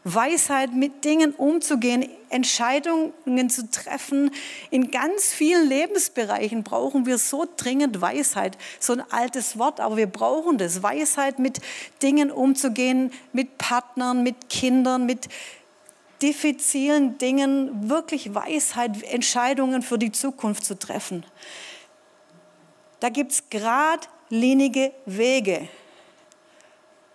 Weisheit, 0.03 0.73
mit 0.73 1.03
Dingen 1.03 1.33
umzugehen, 1.33 2.07
Entscheidungen 2.29 3.49
zu 3.49 3.69
treffen. 3.69 4.31
In 4.69 4.91
ganz 4.91 5.33
vielen 5.33 5.67
Lebensbereichen 5.67 6.63
brauchen 6.63 7.05
wir 7.05 7.17
so 7.17 7.45
dringend 7.57 7.99
Weisheit. 7.99 8.57
So 8.79 8.93
ein 8.93 9.03
altes 9.11 9.57
Wort, 9.57 9.79
aber 9.79 9.97
wir 9.97 10.07
brauchen 10.07 10.57
das. 10.57 10.81
Weisheit, 10.81 11.39
mit 11.39 11.59
Dingen 12.01 12.31
umzugehen, 12.31 13.11
mit 13.33 13.57
Partnern, 13.57 14.23
mit 14.23 14.49
Kindern, 14.49 15.05
mit 15.05 15.27
diffizilen 16.21 17.17
Dingen, 17.17 17.89
wirklich 17.89 18.33
Weisheit, 18.33 19.03
Entscheidungen 19.03 19.81
für 19.81 19.97
die 19.97 20.11
Zukunft 20.11 20.65
zu 20.65 20.77
treffen. 20.77 21.25
Da 22.99 23.09
gibt 23.09 23.31
es 23.31 23.49
geradlinige 23.49 24.91
Wege. 25.05 25.67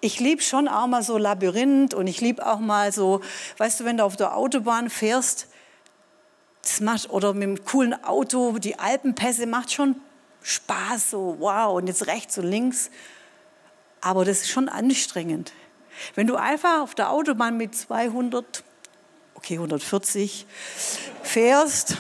Ich 0.01 0.21
liebe 0.21 0.43
schon 0.43 0.69
auch 0.69 0.87
mal 0.87 1.03
so 1.03 1.17
Labyrinth 1.19 1.95
und 1.95 2.07
ich 2.07 2.21
liebe 2.21 2.47
auch 2.47 2.59
mal 2.59 2.93
so, 2.93 3.21
weißt 3.59 3.81
du, 3.81 3.85
wenn 3.85 3.97
du 3.99 4.05
auf 4.05 4.17
der 4.17 4.37
Autobahn 4.37 4.91
fährst, 4.91 5.49
das 6.63 6.81
macht, 6.81 7.11
oder 7.11 7.35
mit 7.35 7.43
einem 7.43 7.65
coolen 7.65 8.05
Auto, 8.05 8.59
die 8.59 8.79
Alpenpässe 8.79 9.47
macht 9.47 9.73
schon 9.73 9.97
Spaß, 10.43 11.11
so 11.11 11.37
wow, 11.39 11.75
und 11.77 11.87
jetzt 11.87 12.07
rechts 12.07 12.37
und 12.39 12.47
links. 12.47 12.91
Aber 14.01 14.25
das 14.25 14.43
ist 14.43 14.51
schon 14.51 14.69
anstrengend. 14.69 15.53
Wenn 16.15 16.27
du 16.27 16.37
einfach 16.37 16.83
auf 16.83 16.95
der 16.95 17.11
Autobahn 17.11 17.57
mit 17.57 17.75
200, 17.75 18.65
okay, 19.45 19.55
140 19.55 20.47
fährst 21.23 21.97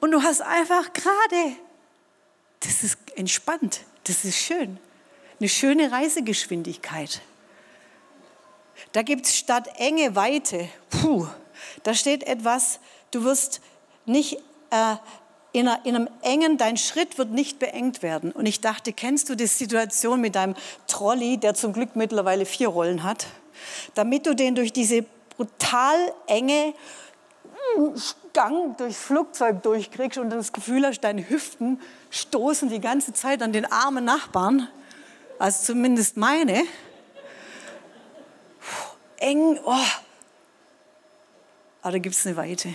und 0.00 0.10
du 0.10 0.22
hast 0.22 0.42
einfach 0.42 0.92
gerade, 0.92 1.56
das 2.60 2.82
ist 2.82 2.98
entspannt, 3.16 3.80
das 4.04 4.24
ist 4.24 4.36
schön 4.36 4.78
eine 5.40 5.48
schöne 5.48 5.92
Reisegeschwindigkeit. 5.92 7.20
Da 8.92 9.02
gibt 9.02 9.26
es 9.26 9.36
statt 9.36 9.68
enge 9.76 10.16
Weite, 10.16 10.68
puh, 10.90 11.26
da 11.82 11.94
steht 11.94 12.24
etwas, 12.24 12.80
du 13.10 13.24
wirst 13.24 13.60
nicht 14.06 14.38
äh, 14.70 14.96
in, 15.52 15.68
einem 15.68 16.08
engen, 16.22 16.56
dein 16.56 16.76
Schritt 16.76 17.18
wird 17.18 17.30
nicht 17.30 17.58
beengt 17.58 18.02
werden. 18.02 18.32
Und 18.32 18.46
ich 18.46 18.60
dachte, 18.60 18.92
kennst 18.92 19.28
du 19.28 19.34
die 19.34 19.46
Situation 19.46 20.20
mit 20.20 20.34
deinem 20.34 20.54
Trolley, 20.86 21.36
der 21.36 21.54
zum 21.54 21.72
Glück 21.72 21.94
mittlerweile 21.94 22.46
vier 22.46 22.68
Rollen 22.68 23.02
hat, 23.02 23.26
damit 23.94 24.26
du 24.26 24.34
den 24.34 24.54
durch 24.54 24.72
diese 24.72 25.04
brutal 25.36 25.96
enge 26.26 26.74
Gang 28.32 28.76
durchs 28.76 28.98
Flugzeug 28.98 29.62
durchkriegst 29.62 30.18
und 30.18 30.30
das 30.30 30.52
Gefühl 30.52 30.86
hast, 30.86 31.00
deine 31.00 31.28
Hüften 31.28 31.80
stoßen 32.10 32.68
die 32.68 32.80
ganze 32.80 33.12
Zeit 33.12 33.42
an 33.42 33.52
den 33.52 33.64
armen 33.70 34.04
Nachbarn 34.04 34.68
also 35.38 35.64
zumindest 35.64 36.16
meine, 36.16 36.64
eng, 39.18 39.58
oh. 39.64 39.72
aber 41.82 41.92
da 41.92 41.98
gibt 41.98 42.14
es 42.14 42.26
eine 42.26 42.36
Weite. 42.36 42.70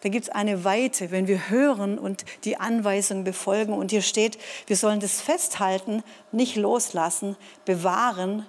Da 0.00 0.08
gibt 0.10 0.24
es 0.24 0.30
eine 0.30 0.64
Weite, 0.64 1.10
wenn 1.10 1.26
wir 1.26 1.48
hören 1.48 1.98
und 1.98 2.24
die 2.44 2.56
Anweisung 2.56 3.24
befolgen. 3.24 3.72
Und 3.72 3.90
hier 3.90 4.02
steht, 4.02 4.38
wir 4.66 4.76
sollen 4.76 5.00
das 5.00 5.20
festhalten, 5.20 6.04
nicht 6.30 6.54
loslassen, 6.54 7.36
bewahren, 7.64 8.46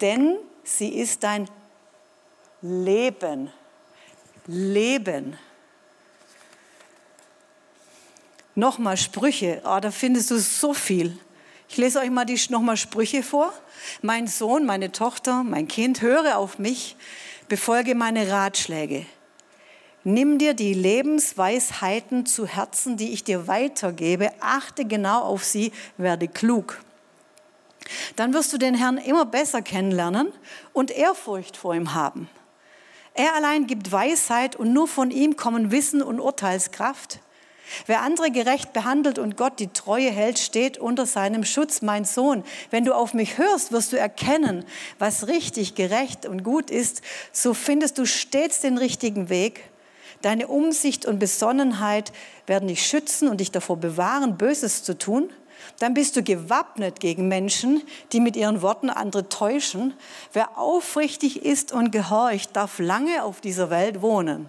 denn 0.00 0.36
sie 0.64 0.88
ist 0.88 1.22
dein 1.22 1.48
Leben. 2.62 3.50
Leben. 4.46 5.38
Nochmal 8.54 8.96
Sprüche, 8.96 9.62
oh, 9.64 9.78
da 9.80 9.90
findest 9.90 10.30
du 10.30 10.38
so 10.38 10.74
viel. 10.74 11.18
Ich 11.68 11.76
lese 11.76 12.00
euch 12.00 12.10
mal 12.10 12.24
die 12.24 12.38
nochmal 12.48 12.76
Sprüche 12.76 13.22
vor. 13.22 13.52
Mein 14.02 14.26
Sohn, 14.26 14.66
meine 14.66 14.90
Tochter, 14.90 15.44
mein 15.44 15.68
Kind, 15.68 16.02
höre 16.02 16.36
auf 16.36 16.58
mich, 16.58 16.96
befolge 17.48 17.94
meine 17.94 18.30
Ratschläge. 18.30 19.06
Nimm 20.02 20.38
dir 20.38 20.54
die 20.54 20.74
Lebensweisheiten 20.74 22.26
zu 22.26 22.46
Herzen, 22.46 22.96
die 22.96 23.12
ich 23.12 23.22
dir 23.22 23.46
weitergebe, 23.46 24.32
achte 24.40 24.84
genau 24.84 25.22
auf 25.22 25.44
sie, 25.44 25.72
werde 25.96 26.26
klug. 26.26 26.80
Dann 28.16 28.34
wirst 28.34 28.52
du 28.52 28.58
den 28.58 28.74
Herrn 28.74 28.98
immer 28.98 29.24
besser 29.24 29.62
kennenlernen 29.62 30.32
und 30.72 30.90
Ehrfurcht 30.90 31.56
vor 31.56 31.74
ihm 31.74 31.94
haben. 31.94 32.28
Er 33.14 33.34
allein 33.34 33.66
gibt 33.66 33.90
Weisheit 33.92 34.56
und 34.56 34.72
nur 34.72 34.88
von 34.88 35.10
ihm 35.10 35.36
kommen 35.36 35.70
Wissen 35.70 36.02
und 36.02 36.20
Urteilskraft. 36.20 37.20
Wer 37.86 38.02
andere 38.02 38.30
gerecht 38.30 38.72
behandelt 38.72 39.18
und 39.18 39.36
Gott 39.36 39.60
die 39.60 39.72
Treue 39.72 40.10
hält, 40.10 40.38
steht 40.38 40.78
unter 40.78 41.06
seinem 41.06 41.44
Schutz, 41.44 41.82
mein 41.82 42.04
Sohn. 42.04 42.44
Wenn 42.70 42.84
du 42.84 42.94
auf 42.94 43.14
mich 43.14 43.38
hörst, 43.38 43.72
wirst 43.72 43.92
du 43.92 43.98
erkennen, 43.98 44.64
was 44.98 45.28
richtig, 45.28 45.74
gerecht 45.74 46.26
und 46.26 46.42
gut 46.42 46.70
ist. 46.70 47.02
So 47.32 47.54
findest 47.54 47.98
du 47.98 48.06
stets 48.06 48.60
den 48.60 48.76
richtigen 48.76 49.28
Weg. 49.28 49.64
Deine 50.22 50.48
Umsicht 50.48 51.06
und 51.06 51.18
Besonnenheit 51.18 52.12
werden 52.46 52.68
dich 52.68 52.86
schützen 52.86 53.28
und 53.28 53.40
dich 53.40 53.52
davor 53.52 53.76
bewahren, 53.76 54.36
Böses 54.36 54.82
zu 54.82 54.98
tun. 54.98 55.30
Dann 55.78 55.94
bist 55.94 56.16
du 56.16 56.22
gewappnet 56.22 57.00
gegen 57.00 57.28
Menschen, 57.28 57.82
die 58.12 58.20
mit 58.20 58.36
ihren 58.36 58.62
Worten 58.62 58.90
andere 58.90 59.28
täuschen. 59.28 59.94
Wer 60.32 60.58
aufrichtig 60.58 61.44
ist 61.44 61.72
und 61.72 61.90
gehorcht, 61.90 62.56
darf 62.56 62.78
lange 62.78 63.24
auf 63.24 63.40
dieser 63.40 63.70
Welt 63.70 64.02
wohnen. 64.02 64.48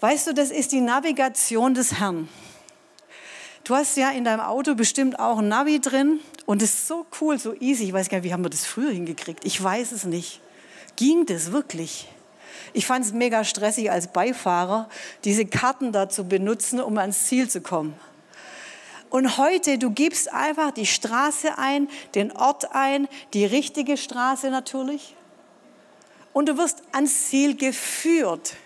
Weißt 0.00 0.28
du, 0.28 0.34
das 0.34 0.50
ist 0.50 0.72
die 0.72 0.80
Navigation 0.80 1.74
des 1.74 1.98
Herrn. 1.98 2.28
Du 3.64 3.74
hast 3.74 3.96
ja 3.96 4.10
in 4.10 4.24
deinem 4.24 4.40
Auto 4.40 4.74
bestimmt 4.74 5.18
auch 5.18 5.38
ein 5.38 5.48
Navi 5.48 5.80
drin 5.80 6.20
und 6.46 6.62
es 6.62 6.72
ist 6.72 6.88
so 6.88 7.04
cool, 7.20 7.38
so 7.38 7.54
easy. 7.60 7.84
Ich 7.84 7.92
weiß 7.92 8.08
gar 8.08 8.18
nicht, 8.18 8.24
wie 8.24 8.32
haben 8.32 8.44
wir 8.44 8.50
das 8.50 8.64
früher 8.64 8.92
hingekriegt? 8.92 9.44
Ich 9.44 9.62
weiß 9.62 9.92
es 9.92 10.04
nicht. 10.04 10.40
Ging 10.96 11.26
das 11.26 11.52
wirklich? 11.52 12.08
Ich 12.72 12.86
fand 12.86 13.04
es 13.04 13.12
mega 13.12 13.44
stressig 13.44 13.90
als 13.90 14.08
Beifahrer, 14.08 14.88
diese 15.24 15.46
Karten 15.46 15.92
da 15.92 16.08
zu 16.08 16.24
benutzen, 16.24 16.80
um 16.80 16.98
ans 16.98 17.26
Ziel 17.26 17.48
zu 17.48 17.60
kommen. 17.60 17.98
Und 19.10 19.38
heute, 19.38 19.78
du 19.78 19.90
gibst 19.90 20.32
einfach 20.32 20.70
die 20.70 20.86
Straße 20.86 21.56
ein, 21.56 21.88
den 22.14 22.30
Ort 22.32 22.74
ein, 22.74 23.08
die 23.32 23.46
richtige 23.46 23.96
Straße 23.96 24.50
natürlich. 24.50 25.14
Und 26.32 26.48
du 26.48 26.58
wirst 26.58 26.82
ans 26.92 27.28
Ziel 27.28 27.56
geführt. 27.56 28.56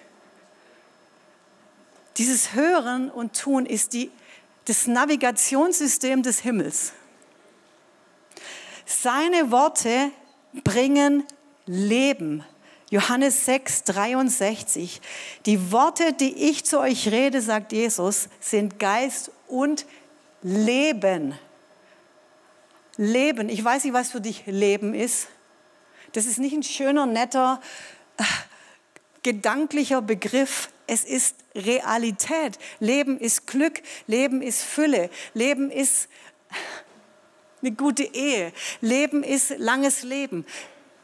Dieses 2.17 2.55
Hören 2.55 3.11
und 3.11 3.39
Tun 3.39 3.67
ist 3.67 3.93
die, 3.93 4.11
das 4.67 4.87
Navigationssystem 4.87 6.23
des 6.23 6.41
Himmels. 6.41 6.93
Seine 8.85 9.51
Worte 9.51 10.11
bringen 10.65 11.25
Leben. 11.67 12.45
Johannes 12.93 13.47
6, 13.47 13.85
63. 13.85 15.01
Die 15.47 15.73
Worte, 15.73 16.13
die 16.13 16.51
ich 16.51 16.67
zu 16.67 16.79
euch 16.79 17.09
rede, 17.11 17.41
sagt 17.41 17.73
Jesus, 17.73 18.29
sind 18.39 18.79
Geist 18.79 19.31
und 19.49 19.87
Leben. 20.43 21.39
Leben. 22.99 23.49
Ich 23.49 23.65
weiß 23.65 23.85
nicht, 23.85 23.95
was 23.95 24.11
für 24.11 24.21
dich 24.21 24.43
Leben 24.45 24.93
ist. 24.93 25.29
Das 26.13 26.27
ist 26.27 26.39
nicht 26.39 26.53
ein 26.53 26.63
schöner, 26.63 27.07
netter, 27.07 27.63
äh, 28.19 28.25
gedanklicher 29.23 30.03
Begriff. 30.03 30.69
Es 30.87 31.05
ist 31.05 31.37
Realität. 31.55 32.59
Leben 32.79 33.19
ist 33.19 33.47
Glück. 33.47 33.81
Leben 34.07 34.43
ist 34.43 34.63
Fülle. 34.63 35.09
Leben 35.33 35.71
ist 35.71 36.11
eine 37.63 37.73
gute 37.73 38.03
Ehe. 38.03 38.53
Leben 38.83 39.25
ist 39.25 39.57
langes 39.57 40.03
Leben. 40.03 40.45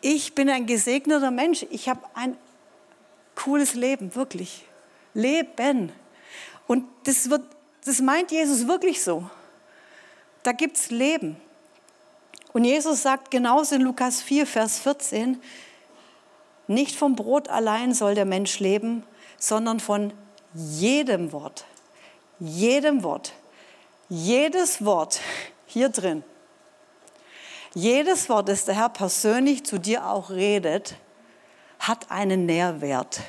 Ich 0.01 0.35
bin 0.35 0.49
ein 0.49 0.67
gesegneter 0.67 1.31
Mensch. 1.31 1.67
Ich 1.71 1.89
habe 1.89 2.01
ein 2.15 2.37
cooles 3.35 3.75
Leben, 3.75 4.15
wirklich. 4.15 4.65
Leben. 5.15 5.93
Und 6.67 6.85
das, 7.05 7.31
wird, 7.31 7.43
das 7.85 8.01
meint 8.01 8.31
Jesus 8.31 8.69
wirklich 8.69 9.03
so. 9.03 9.29
Da 10.43 10.53
gibt 10.53 10.77
es 10.77 10.91
Leben. 10.91 11.37
Und 12.53 12.65
Jesus 12.65 13.03
sagt 13.03 13.31
genauso 13.31 13.75
in 13.75 13.83
Lukas 13.83 14.23
4, 14.23 14.47
Vers 14.47 14.79
14, 14.79 15.41
nicht 16.67 16.95
vom 16.97 17.17
Brot 17.17 17.49
allein 17.49 17.95
soll 17.95 18.15
der 18.15 18.25
Mensch 18.25 18.59
leben, 18.61 19.03
sondern 19.39 19.81
von 19.81 20.13
jedem 20.55 21.33
Wort. 21.33 21.65
Jedem 22.39 23.03
Wort. 23.03 23.33
Jedes 24.09 24.85
Wort 24.85 25.21
hier 25.67 25.89
drin 25.89 26.25
jedes 27.75 28.29
Wort, 28.29 28.49
das 28.49 28.65
der 28.65 28.75
Herr 28.75 28.89
persönlich 28.89 29.65
zu 29.65 29.79
dir 29.79 30.07
auch 30.07 30.31
redet, 30.31 30.97
hat 31.79 32.11
einen 32.11 32.47
Nährwert. 32.47 33.21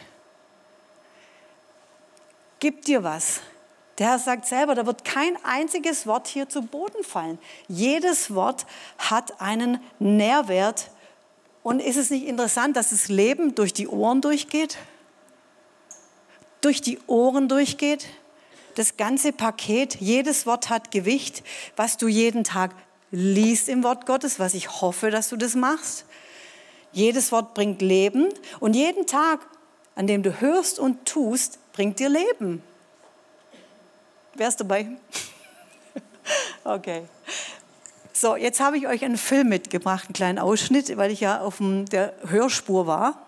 Gibt 2.59 2.87
dir 2.87 3.03
was. 3.03 3.41
Der 3.97 4.11
Herr 4.11 4.19
sagt 4.19 4.45
selber, 4.45 4.75
da 4.75 4.85
wird 4.85 5.03
kein 5.03 5.37
einziges 5.43 6.07
Wort 6.07 6.27
hier 6.27 6.47
zu 6.47 6.61
Boden 6.61 7.03
fallen. 7.03 7.37
Jedes 7.67 8.33
Wort 8.33 8.65
hat 8.97 9.41
einen 9.41 9.79
Nährwert. 9.99 10.89
Und 11.63 11.81
ist 11.81 11.97
es 11.97 12.09
nicht 12.09 12.25
interessant, 12.25 12.77
dass 12.77 12.91
das 12.91 13.09
Leben 13.09 13.55
durch 13.55 13.73
die 13.73 13.87
Ohren 13.87 14.21
durchgeht? 14.21 14.77
Durch 16.61 16.81
die 16.81 16.97
Ohren 17.07 17.49
durchgeht? 17.49 18.07
Das 18.75 18.95
ganze 18.95 19.33
Paket, 19.33 19.95
jedes 19.95 20.45
Wort 20.45 20.69
hat 20.69 20.91
Gewicht, 20.91 21.43
was 21.75 21.97
du 21.97 22.07
jeden 22.07 22.45
Tag 22.45 22.73
liest 23.11 23.69
im 23.69 23.83
Wort 23.83 24.05
Gottes, 24.05 24.39
was 24.39 24.53
ich 24.53 24.81
hoffe, 24.81 25.11
dass 25.11 25.29
du 25.29 25.37
das 25.37 25.55
machst. 25.55 26.05
Jedes 26.91 27.31
Wort 27.31 27.53
bringt 27.53 27.81
Leben 27.81 28.29
und 28.59 28.75
jeden 28.75 29.05
Tag, 29.05 29.39
an 29.95 30.07
dem 30.07 30.23
du 30.23 30.41
hörst 30.41 30.79
und 30.79 31.05
tust, 31.05 31.59
bringt 31.73 31.99
dir 31.99 32.09
Leben. 32.09 32.63
Wer 34.35 34.47
ist 34.47 34.59
dabei? 34.59 34.87
okay. 36.63 37.03
So, 38.13 38.35
jetzt 38.35 38.59
habe 38.59 38.77
ich 38.77 38.87
euch 38.87 39.05
einen 39.05 39.17
Film 39.17 39.49
mitgebracht, 39.49 40.05
einen 40.07 40.13
kleinen 40.13 40.39
Ausschnitt, 40.39 40.97
weil 40.97 41.11
ich 41.11 41.21
ja 41.21 41.41
auf 41.41 41.57
der 41.59 42.13
Hörspur 42.27 42.85
war. 42.85 43.27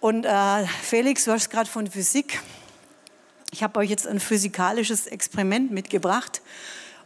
Und 0.00 0.24
äh, 0.24 0.64
Felix, 0.82 1.24
du 1.24 1.32
hast 1.32 1.50
gerade 1.50 1.68
von 1.68 1.86
Physik. 1.88 2.40
Ich 3.50 3.62
habe 3.62 3.80
euch 3.80 3.90
jetzt 3.90 4.06
ein 4.06 4.20
physikalisches 4.20 5.06
Experiment 5.06 5.72
mitgebracht. 5.72 6.40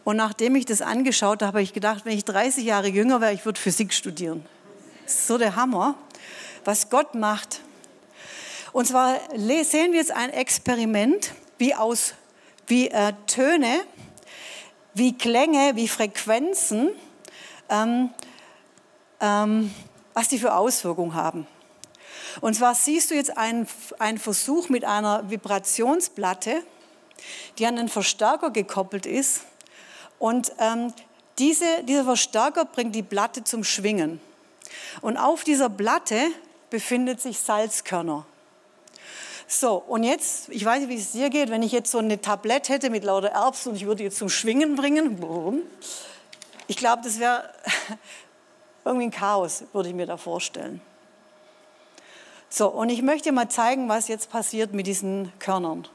Und 0.04 0.16
nachdem 0.16 0.56
ich 0.56 0.64
das 0.64 0.82
angeschaut 0.82 1.42
habe, 1.42 1.58
habe 1.58 1.62
ich 1.62 1.72
gedacht, 1.72 2.04
wenn 2.04 2.16
ich 2.16 2.24
30 2.24 2.64
Jahre 2.64 2.88
jünger 2.88 3.20
wäre, 3.20 3.32
ich 3.32 3.44
würde 3.44 3.60
Physik 3.60 3.92
studieren. 3.92 4.44
So 5.06 5.38
der 5.38 5.56
Hammer, 5.56 5.94
was 6.64 6.90
Gott 6.90 7.14
macht. 7.14 7.60
Und 8.72 8.86
zwar 8.86 9.16
sehen 9.36 9.92
wir 9.92 9.98
jetzt 9.98 10.12
ein 10.12 10.30
Experiment, 10.30 11.32
wie 11.58 11.74
aus 11.74 12.14
wie 12.66 12.88
äh, 12.88 13.12
Töne, 13.26 13.82
wie 14.94 15.16
Klänge, 15.16 15.72
wie 15.74 15.88
Frequenzen, 15.88 16.90
ähm, 17.68 18.10
ähm, 19.20 19.74
was 20.14 20.28
die 20.28 20.38
für 20.38 20.54
Auswirkungen 20.54 21.14
haben. 21.14 21.46
Und 22.40 22.54
zwar 22.54 22.74
siehst 22.74 23.10
du 23.10 23.14
jetzt 23.14 23.36
einen, 23.36 23.68
einen 23.98 24.18
Versuch 24.18 24.68
mit 24.68 24.84
einer 24.84 25.28
Vibrationsplatte, 25.30 26.62
die 27.58 27.66
an 27.66 27.78
einen 27.78 27.88
Verstärker 27.88 28.50
gekoppelt 28.50 29.06
ist. 29.06 29.42
Und 30.22 30.52
ähm, 30.60 30.92
diese, 31.40 31.82
dieser 31.82 32.04
Verstärker 32.04 32.64
bringt 32.64 32.94
die 32.94 33.02
Platte 33.02 33.42
zum 33.42 33.64
Schwingen. 33.64 34.20
Und 35.00 35.16
auf 35.16 35.42
dieser 35.42 35.68
Platte 35.68 36.16
befindet 36.70 37.20
sich 37.20 37.40
Salzkörner. 37.40 38.24
So, 39.48 39.74
und 39.74 40.04
jetzt, 40.04 40.48
ich 40.50 40.64
weiß 40.64 40.78
nicht, 40.78 40.90
wie 40.90 40.94
es 40.94 41.10
dir 41.10 41.28
geht, 41.28 41.50
wenn 41.50 41.64
ich 41.64 41.72
jetzt 41.72 41.90
so 41.90 41.98
eine 41.98 42.20
Tablette 42.20 42.72
hätte 42.72 42.88
mit 42.88 43.02
lauter 43.02 43.30
Erbsen 43.30 43.70
und 43.70 43.76
ich 43.76 43.84
würde 43.84 44.04
jetzt 44.04 44.16
zum 44.16 44.28
Schwingen 44.28 44.76
bringen, 44.76 45.60
ich 46.68 46.76
glaube, 46.76 47.02
das 47.02 47.18
wäre 47.18 47.52
irgendwie 48.84 49.06
ein 49.06 49.10
Chaos, 49.10 49.64
würde 49.72 49.88
ich 49.88 49.94
mir 49.96 50.06
da 50.06 50.16
vorstellen. 50.16 50.80
So, 52.48 52.68
und 52.68 52.90
ich 52.90 53.02
möchte 53.02 53.32
mal 53.32 53.48
zeigen, 53.48 53.88
was 53.88 54.06
jetzt 54.06 54.30
passiert 54.30 54.72
mit 54.72 54.86
diesen 54.86 55.32
Körnern. 55.40 55.88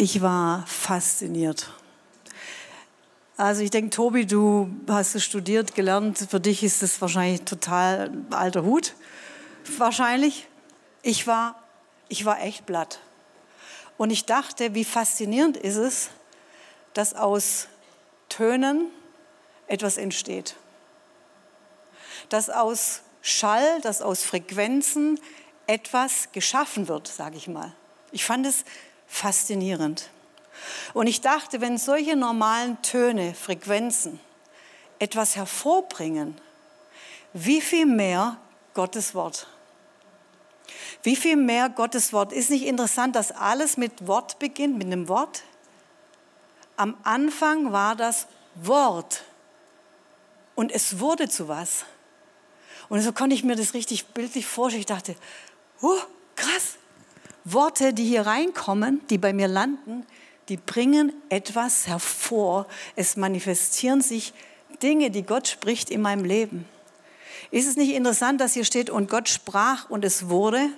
Ich 0.00 0.22
war 0.22 0.64
fasziniert. 0.68 1.72
Also 3.36 3.62
ich 3.62 3.70
denke, 3.70 3.90
Tobi, 3.90 4.26
du 4.26 4.70
hast 4.86 5.16
es 5.16 5.24
studiert, 5.24 5.74
gelernt. 5.74 6.18
Für 6.30 6.38
dich 6.38 6.62
ist 6.62 6.84
es 6.84 7.00
wahrscheinlich 7.00 7.42
total 7.42 8.12
alter 8.30 8.62
Hut. 8.62 8.94
Wahrscheinlich. 9.76 10.46
Ich 11.02 11.26
war, 11.26 11.60
ich 12.08 12.24
war 12.24 12.40
echt 12.40 12.64
blatt. 12.64 13.00
Und 13.96 14.10
ich 14.10 14.24
dachte, 14.24 14.72
wie 14.76 14.84
faszinierend 14.84 15.56
ist 15.56 15.78
es, 15.78 16.10
dass 16.94 17.14
aus 17.14 17.66
Tönen 18.28 18.92
etwas 19.66 19.96
entsteht. 19.96 20.54
Dass 22.28 22.50
aus 22.50 23.00
Schall, 23.20 23.80
dass 23.80 24.00
aus 24.00 24.22
Frequenzen 24.22 25.18
etwas 25.66 26.30
geschaffen 26.30 26.86
wird, 26.86 27.08
sage 27.08 27.36
ich 27.36 27.48
mal. 27.48 27.72
Ich 28.12 28.24
fand 28.24 28.46
es 28.46 28.64
faszinierend. 29.08 30.10
Und 30.94 31.06
ich 31.06 31.20
dachte, 31.20 31.60
wenn 31.60 31.78
solche 31.78 32.14
normalen 32.14 32.80
Töne, 32.82 33.34
Frequenzen 33.34 34.20
etwas 34.98 35.36
hervorbringen, 35.36 36.36
wie 37.32 37.60
viel 37.60 37.86
mehr 37.86 38.36
Gottes 38.74 39.14
Wort. 39.14 39.46
Wie 41.02 41.16
viel 41.16 41.36
mehr 41.36 41.68
Gottes 41.68 42.12
Wort. 42.12 42.32
Ist 42.32 42.50
nicht 42.50 42.66
interessant, 42.66 43.16
dass 43.16 43.32
alles 43.32 43.76
mit 43.76 44.06
Wort 44.06 44.38
beginnt, 44.38 44.78
mit 44.78 44.86
einem 44.86 45.08
Wort? 45.08 45.42
Am 46.76 46.96
Anfang 47.02 47.72
war 47.72 47.96
das 47.96 48.26
Wort 48.54 49.24
und 50.54 50.72
es 50.72 51.00
wurde 51.00 51.28
zu 51.28 51.48
was. 51.48 51.84
Und 52.88 53.00
so 53.02 53.12
konnte 53.12 53.34
ich 53.34 53.44
mir 53.44 53.56
das 53.56 53.74
richtig 53.74 54.06
bildlich 54.06 54.46
vorstellen. 54.46 54.80
Ich 54.80 54.86
dachte, 54.86 55.14
oh, 55.82 55.98
krass. 56.34 56.76
Worte, 57.52 57.92
die 57.92 58.04
hier 58.04 58.26
reinkommen, 58.26 59.00
die 59.08 59.18
bei 59.18 59.32
mir 59.32 59.48
landen, 59.48 60.06
die 60.48 60.56
bringen 60.56 61.12
etwas 61.28 61.86
hervor. 61.86 62.66
Es 62.96 63.16
manifestieren 63.16 64.00
sich 64.00 64.32
Dinge, 64.82 65.10
die 65.10 65.22
Gott 65.22 65.48
spricht 65.48 65.90
in 65.90 66.00
meinem 66.00 66.24
Leben. 66.24 66.66
Ist 67.50 67.66
es 67.66 67.76
nicht 67.76 67.94
interessant, 67.94 68.40
dass 68.40 68.54
hier 68.54 68.64
steht, 68.64 68.90
und 68.90 69.08
Gott 69.08 69.28
sprach 69.28 69.88
und 69.88 70.04
es 70.04 70.28
wurde? 70.28 70.68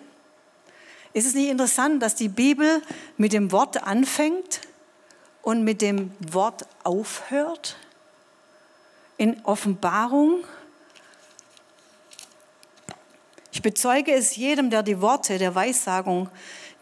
Ist 1.12 1.26
es 1.26 1.34
nicht 1.34 1.48
interessant, 1.48 2.02
dass 2.02 2.14
die 2.14 2.28
Bibel 2.28 2.82
mit 3.16 3.32
dem 3.32 3.50
Wort 3.50 3.82
anfängt 3.82 4.60
und 5.42 5.64
mit 5.64 5.82
dem 5.82 6.12
Wort 6.20 6.66
aufhört? 6.84 7.76
In 9.16 9.44
Offenbarung. 9.44 10.44
Ich 13.52 13.60
bezeuge 13.60 14.12
es 14.12 14.36
jedem, 14.36 14.70
der 14.70 14.82
die 14.82 15.00
Worte 15.00 15.36
der 15.38 15.54
Weissagung, 15.54 16.30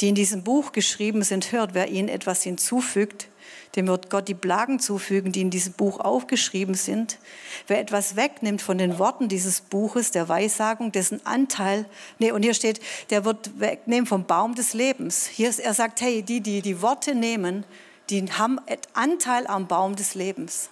die 0.01 0.09
in 0.09 0.15
diesem 0.15 0.45
Buch 0.45 0.73
geschrieben 0.73 1.23
sind, 1.23 1.53
hört. 1.53 1.75
Wer 1.75 1.89
ihnen 1.89 2.09
etwas 2.09 2.43
hinzufügt, 2.43 3.29
dem 3.77 3.87
wird 3.87 4.11
Gott 4.11 4.29
die 4.29 4.35
Plagen 4.35 4.81
zufügen, 4.81 5.33
die 5.33 5.41
in 5.41 5.51
diesem 5.51 5.73
Buch 5.73 6.01
aufgeschrieben 6.01 6.75
sind. 6.75 7.19
Wer 7.67 7.81
etwas 7.81 8.17
wegnimmt 8.17 8.63
von 8.63 8.79
den 8.79 8.99
Worten 8.99 9.29
dieses 9.29 9.61
Buches, 9.61 10.11
der 10.11 10.29
Weissagung, 10.29 10.93
dessen 10.93 11.25
Anteil, 11.27 11.87
nee, 12.19 12.31
und 12.31 12.43
hier 12.43 12.55
steht, 12.55 12.81
der 13.11 13.25
wird 13.25 13.61
wegnehmen 13.61 14.07
vom 14.07 14.25
Baum 14.25 14.55
des 14.55 14.73
Lebens. 14.73 15.27
Hier 15.27 15.49
ist, 15.49 15.59
er 15.59 15.75
sagt, 15.75 16.01
hey, 16.01 16.23
die, 16.23 16.41
die 16.41 16.63
die 16.63 16.81
Worte 16.81 17.15
nehmen, 17.15 17.65
die 18.11 18.25
haben 18.33 18.59
Anteil 18.95 19.47
am 19.47 19.67
Baum 19.67 19.97
des 19.97 20.15
Lebens. 20.15 20.71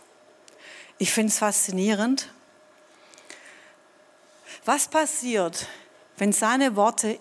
Ich 0.98 1.12
finde 1.12 1.30
es 1.30 1.38
faszinierend. 1.38 2.30
Was 4.64 4.88
passiert, 4.88 5.68
wenn 6.16 6.32
seine 6.32 6.76
Worte 6.76 7.18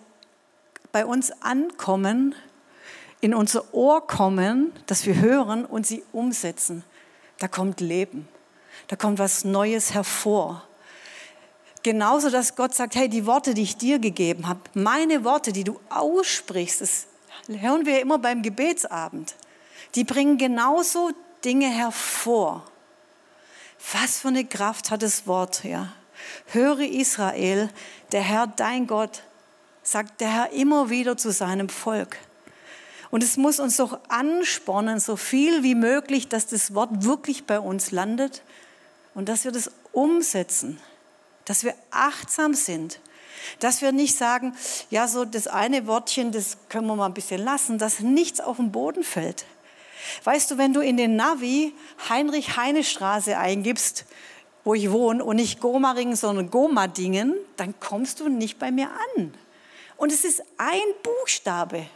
bei 0.96 1.06
uns 1.06 1.34
ankommen 1.42 2.36
in 3.20 3.34
unser 3.34 3.74
Ohr 3.74 4.08
kommen, 4.08 4.72
dass 4.86 5.06
wir 5.06 5.20
hören 5.20 5.66
und 5.66 5.86
sie 5.86 6.02
umsetzen, 6.14 6.86
da 7.40 7.50
kommt 7.50 7.82
Leben. 7.82 8.30
Da 8.88 8.96
kommt 8.96 9.20
was 9.20 9.44
Neues 9.44 9.94
hervor. 9.94 10.64
Genauso, 11.84 12.30
dass 12.30 12.56
Gott 12.56 12.74
sagt, 12.74 12.96
hey, 12.96 13.10
die 13.10 13.26
Worte, 13.26 13.54
die 13.54 13.64
ich 13.64 13.76
dir 13.76 14.00
gegeben 14.00 14.48
habe, 14.48 14.62
meine 14.74 15.26
Worte, 15.26 15.52
die 15.52 15.66
du 15.66 15.82
aussprichst, 15.90 16.80
das 16.80 17.08
hören 17.50 17.86
wir 17.86 18.00
immer 18.00 18.18
beim 18.18 18.42
Gebetsabend, 18.42 19.36
die 19.96 20.06
bringen 20.06 20.38
genauso 20.38 21.12
Dinge 21.44 21.68
hervor. 21.68 22.64
Was 23.92 24.20
für 24.20 24.30
eine 24.30 24.46
Kraft 24.46 24.92
hat 24.92 25.02
das 25.02 25.28
Wort, 25.28 25.66
ja. 25.66 25.92
Höre 26.54 26.80
Israel, 26.80 27.70
der 28.14 28.22
Herr, 28.22 28.48
dein 28.48 28.88
Gott, 28.88 29.24
sagt 29.86 30.20
der 30.20 30.34
Herr 30.34 30.52
immer 30.52 30.90
wieder 30.90 31.16
zu 31.16 31.32
seinem 31.32 31.70
Volk. 31.70 32.18
Und 33.12 33.24
es 33.24 33.38
muss 33.38 33.60
uns 33.60 33.78
doch 33.78 34.00
anspornen, 34.10 35.00
so 35.00 35.16
viel 35.16 35.64
wie 35.64 35.76
möglich, 35.76 36.28
dass 36.28 36.48
das 36.48 36.74
Wort 36.74 37.06
wirklich 37.06 37.46
bei 37.46 37.60
uns 37.60 37.92
landet 37.92 38.42
und 39.14 39.30
dass 39.30 39.46
wir 39.46 39.52
das 39.52 39.72
umsetzen, 39.94 40.80
dass 41.46 41.64
wir 41.64 41.76
achtsam 41.92 42.56
sind, 42.56 43.00
dass 43.60 43.82
wir 43.82 43.92
nicht 43.92 44.18
sagen, 44.18 44.56
ja, 44.90 45.08
so 45.08 45.24
das 45.24 45.48
eine 45.48 45.86
Wortchen, 45.88 46.32
das 46.32 46.58
können 46.68 46.88
wir 46.88 46.96
mal 46.96 47.06
ein 47.06 47.14
bisschen 47.14 47.42
lassen, 47.42 47.78
dass 47.78 48.00
nichts 48.00 48.42
auf 48.42 48.58
den 48.58 48.72
Boden 48.72 49.04
fällt. 49.04 49.46
Weißt 50.24 50.50
du, 50.52 50.58
wenn 50.58 50.74
du 50.74 50.82
in 50.82 50.98
den 50.98 51.16
Navi 51.16 51.74
Heinrich-Heine-Straße 52.10 53.38
eingibst, 53.38 54.06
wo 54.64 54.74
ich 54.74 54.92
wohne, 54.92 55.24
und 55.24 55.36
nicht 55.36 55.60
Gomaringen, 55.60 56.16
sondern 56.16 56.50
Gomadingen, 56.50 57.36
dann 57.56 57.80
kommst 57.80 58.20
du 58.20 58.30
nicht 58.30 58.58
bei 58.58 58.72
mir 58.72 58.90
an. 59.16 59.34
Und 59.98 60.12
es 60.12 60.26
ist 60.26 60.42
ein 60.58 60.94
Buchstabe. 61.04 61.88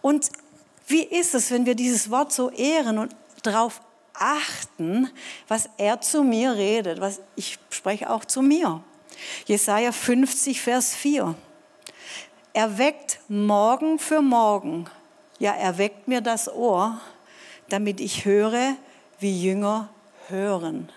Und 0.00 0.30
wie 0.86 1.02
ist 1.02 1.34
es, 1.34 1.50
wenn 1.50 1.66
wir 1.66 1.74
dieses 1.74 2.10
Wort 2.10 2.32
so 2.32 2.50
ehren 2.50 2.98
und 2.98 3.14
darauf 3.42 3.80
achten, 4.18 5.10
was 5.48 5.68
er 5.76 6.00
zu 6.00 6.22
mir 6.22 6.54
redet, 6.54 7.00
was 7.00 7.20
ich 7.34 7.58
spreche 7.70 8.10
auch 8.10 8.24
zu 8.24 8.42
mir. 8.42 8.82
Jesaja 9.46 9.92
50, 9.92 10.60
Vers 10.60 10.94
4. 10.94 11.34
Er 12.52 12.78
weckt 12.78 13.20
morgen 13.28 13.98
für 13.98 14.22
morgen, 14.22 14.86
ja, 15.38 15.52
er 15.52 15.76
weckt 15.76 16.08
mir 16.08 16.20
das 16.20 16.52
Ohr, 16.52 17.00
damit 17.68 18.00
ich 18.00 18.24
höre, 18.24 18.76
wie 19.18 19.42
Jünger 19.42 19.90
hören. 20.28 20.90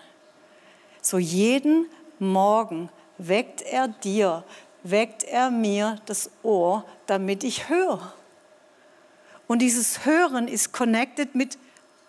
So 1.02 1.18
jeden 1.18 1.86
Morgen 2.18 2.90
weckt 3.28 3.62
er 3.62 3.88
dir, 3.88 4.44
weckt 4.82 5.24
er 5.24 5.50
mir 5.50 6.00
das 6.06 6.30
Ohr, 6.42 6.84
damit 7.06 7.44
ich 7.44 7.68
höre. 7.68 8.12
Und 9.46 9.60
dieses 9.60 10.04
Hören 10.04 10.48
ist 10.48 10.72
connected 10.72 11.34
mit 11.34 11.58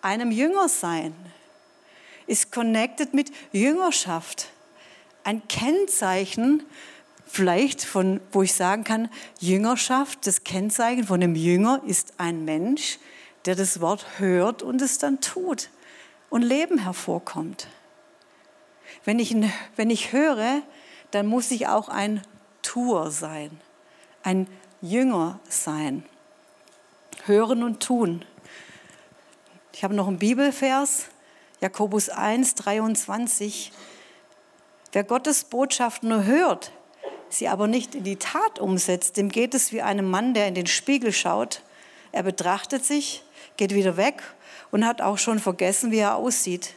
einem 0.00 0.30
Jüngersein, 0.30 1.14
ist 2.26 2.52
connected 2.52 3.14
mit 3.14 3.32
Jüngerschaft. 3.52 4.48
Ein 5.24 5.46
Kennzeichen, 5.48 6.62
vielleicht 7.26 7.84
von, 7.84 8.20
wo 8.30 8.42
ich 8.42 8.54
sagen 8.54 8.84
kann, 8.84 9.08
Jüngerschaft, 9.38 10.26
das 10.26 10.44
Kennzeichen 10.44 11.04
von 11.04 11.22
einem 11.22 11.34
Jünger 11.34 11.82
ist 11.86 12.14
ein 12.18 12.44
Mensch, 12.44 12.98
der 13.44 13.54
das 13.56 13.80
Wort 13.80 14.06
hört 14.18 14.62
und 14.62 14.80
es 14.80 14.98
dann 14.98 15.20
tut 15.20 15.68
und 16.30 16.42
Leben 16.42 16.78
hervorkommt. 16.78 17.66
Wenn 19.04 19.18
ich, 19.18 19.34
wenn 19.76 19.90
ich 19.90 20.12
höre, 20.12 20.62
dann 21.12 21.26
muss 21.26 21.50
ich 21.50 21.68
auch 21.68 21.88
ein 21.88 22.22
Tuer 22.62 23.10
sein, 23.10 23.60
ein 24.22 24.48
Jünger 24.80 25.38
sein. 25.48 26.04
Hören 27.26 27.62
und 27.62 27.80
tun. 27.80 28.24
Ich 29.72 29.84
habe 29.84 29.94
noch 29.94 30.08
einen 30.08 30.18
Bibelvers, 30.18 31.06
Jakobus 31.60 32.08
1, 32.08 32.56
23. 32.56 33.72
Wer 34.90 35.04
Gottes 35.04 35.44
Botschaft 35.44 36.02
nur 36.02 36.24
hört, 36.24 36.72
sie 37.28 37.48
aber 37.48 37.68
nicht 37.68 37.94
in 37.94 38.04
die 38.04 38.16
Tat 38.16 38.58
umsetzt, 38.58 39.16
dem 39.16 39.28
geht 39.28 39.54
es 39.54 39.72
wie 39.72 39.82
einem 39.82 40.10
Mann, 40.10 40.34
der 40.34 40.48
in 40.48 40.54
den 40.54 40.66
Spiegel 40.66 41.12
schaut. 41.12 41.62
Er 42.10 42.22
betrachtet 42.22 42.84
sich, 42.84 43.22
geht 43.56 43.74
wieder 43.74 43.96
weg 43.96 44.22
und 44.70 44.86
hat 44.86 45.00
auch 45.00 45.18
schon 45.18 45.38
vergessen, 45.38 45.90
wie 45.90 45.98
er 45.98 46.16
aussieht. 46.16 46.74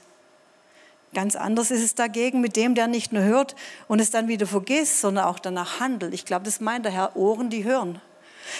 Ganz 1.16 1.38
anders 1.38 1.72
ist 1.72 1.82
es 1.82 1.96
dagegen 1.96 2.42
mit 2.42 2.58
dem, 2.58 2.76
der 2.76 2.88
nicht 2.88 3.14
nur 3.14 3.24
hört 3.24 3.56
und 3.88 4.02
es 4.02 4.12
dann 4.12 4.28
wieder 4.28 4.46
vergisst, 4.46 5.00
sondern 5.00 5.24
auch 5.24 5.40
danach 5.40 5.80
handelt. 5.80 6.14
Ich 6.14 6.26
glaube, 6.26 6.44
das 6.44 6.60
meint 6.60 6.84
der 6.84 6.92
Herr 6.92 7.16
Ohren, 7.16 7.50
die 7.50 7.64
hören. 7.64 8.02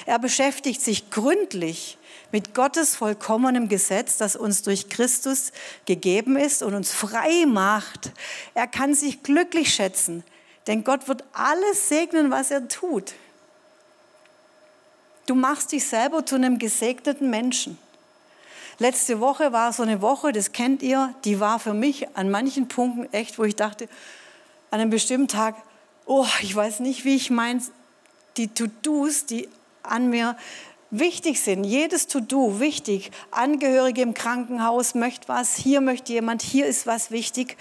Er 0.06 0.20
beschäftigt 0.20 0.82
sich 0.82 1.10
gründlich 1.10 1.98
mit 2.32 2.56
Gottes 2.56 2.96
vollkommenem 2.96 3.68
Gesetz, 3.68 4.18
das 4.18 4.38
uns 4.38 4.62
durch 4.62 4.90
Christus 4.90 5.52
gegeben 5.86 6.38
ist 6.38 6.64
und 6.64 6.74
uns 6.74 6.94
frei 6.94 7.46
macht. 7.46 8.14
Er 8.54 8.68
kann 8.68 8.94
sich 8.94 9.22
glücklich 9.22 9.74
schätzen, 9.74 10.24
denn 10.66 10.86
Gott 10.86 11.10
wird 11.10 11.26
alles 11.34 11.90
segnen, 11.90 12.32
was 12.32 12.52
er 12.52 12.70
tut. 12.70 13.16
Du 15.26 15.36
machst 15.36 15.74
dich 15.74 15.86
selber 15.86 16.26
zu 16.26 16.36
einem 16.36 16.58
gesegneten 16.58 17.30
Menschen. 17.30 17.78
Letzte 18.78 19.22
Woche 19.22 19.54
war 19.54 19.72
so 19.72 19.84
eine 19.84 20.02
Woche, 20.02 20.32
das 20.32 20.52
kennt 20.52 20.82
ihr, 20.82 21.14
die 21.24 21.40
war 21.40 21.60
für 21.60 21.74
mich 21.74 22.16
an 22.18 22.30
manchen 22.30 22.68
Punkten 22.68 23.12
echt, 23.14 23.40
wo 23.40 23.44
ich 23.44 23.56
dachte, 23.56 23.88
an 24.70 24.82
einem 24.82 24.90
bestimmten 24.90 25.30
Tag, 25.30 25.56
oh, 26.06 26.28
ich 26.42 26.54
weiß 26.56 26.82
nicht, 26.82 27.06
wie 27.06 27.16
ich 27.16 27.30
mein, 27.30 27.64
die 28.36 28.50
To-Dos, 28.50 29.26
die 29.26 29.48
an 29.84 30.10
mir 30.10 30.36
wichtig 30.92 31.42
sind. 31.42 31.64
Jedes 31.64 32.08
To-Do 32.08 32.60
wichtig. 32.60 33.12
Angehörige 33.32 34.02
im 34.02 34.14
Krankenhaus 34.14 34.94
möchte 34.94 35.28
was, 35.28 35.56
hier 35.56 35.82
möchte 35.82 36.14
jemand, 36.14 36.42
hier 36.42 36.66
ist 36.66 36.86
was 36.86 37.12
wichtig. 37.12 37.58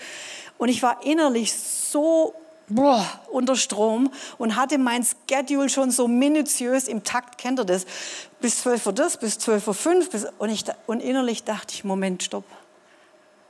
Und 0.59 0.69
ich 0.69 0.83
war 0.83 1.05
innerlich 1.05 1.53
so 1.53 2.35
boah, 2.69 3.05
unter 3.31 3.57
Strom 3.57 4.11
und 4.39 4.57
hatte 4.57 4.79
mein 4.79 5.05
Schedule 5.29 5.69
schon 5.69 5.91
so 5.91 6.09
minutiös 6.09 6.89
im 6.89 7.05
Takt, 7.05 7.39
kennt 7.39 7.61
ihr 7.61 7.65
das? 7.65 7.87
Bis 8.41 8.61
12 8.63 8.87
Uhr 8.87 8.93
das, 8.93 9.17
bis 9.17 9.39
12 9.39 9.69
Uhr 9.69 9.75
5. 9.75 10.11
Bis, 10.11 10.27
und, 10.39 10.51
ich, 10.51 10.65
und 10.87 11.01
innerlich 11.01 11.45
dachte 11.45 11.75
ich, 11.75 11.85
Moment, 11.85 12.23
stopp. 12.23 12.45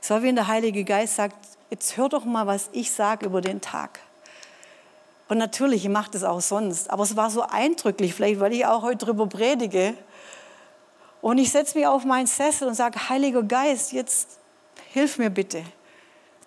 Es 0.01 0.09
war 0.09 0.21
wie 0.21 0.27
wenn 0.27 0.35
der 0.35 0.47
Heilige 0.47 0.83
Geist 0.83 1.15
sagt, 1.15 1.35
jetzt 1.69 1.97
hör 1.97 2.09
doch 2.09 2.25
mal, 2.25 2.45
was 2.45 2.69
ich 2.73 2.91
sage 2.91 3.25
über 3.25 3.41
den 3.41 3.61
Tag. 3.61 3.99
Und 5.27 5.39
natürlich, 5.39 5.83
ich 5.83 5.89
mache 5.89 6.11
das 6.11 6.23
auch 6.23 6.41
sonst. 6.41 6.89
Aber 6.91 7.03
es 7.03 7.15
war 7.15 7.29
so 7.31 7.41
eindrücklich, 7.41 8.13
vielleicht 8.13 8.39
weil 8.39 8.53
ich 8.53 8.65
auch 8.65 8.83
heute 8.83 9.05
darüber 9.05 9.27
predige. 9.27 9.95
Und 11.21 11.39
ich 11.39 11.51
setze 11.51 11.77
mich 11.77 11.87
auf 11.87 12.05
meinen 12.05 12.27
Sessel 12.27 12.67
und 12.67 12.75
sage, 12.75 13.09
Heiliger 13.09 13.41
Geist, 13.41 13.91
jetzt 13.91 14.39
hilf 14.93 15.17
mir 15.17 15.31
bitte. 15.31 15.63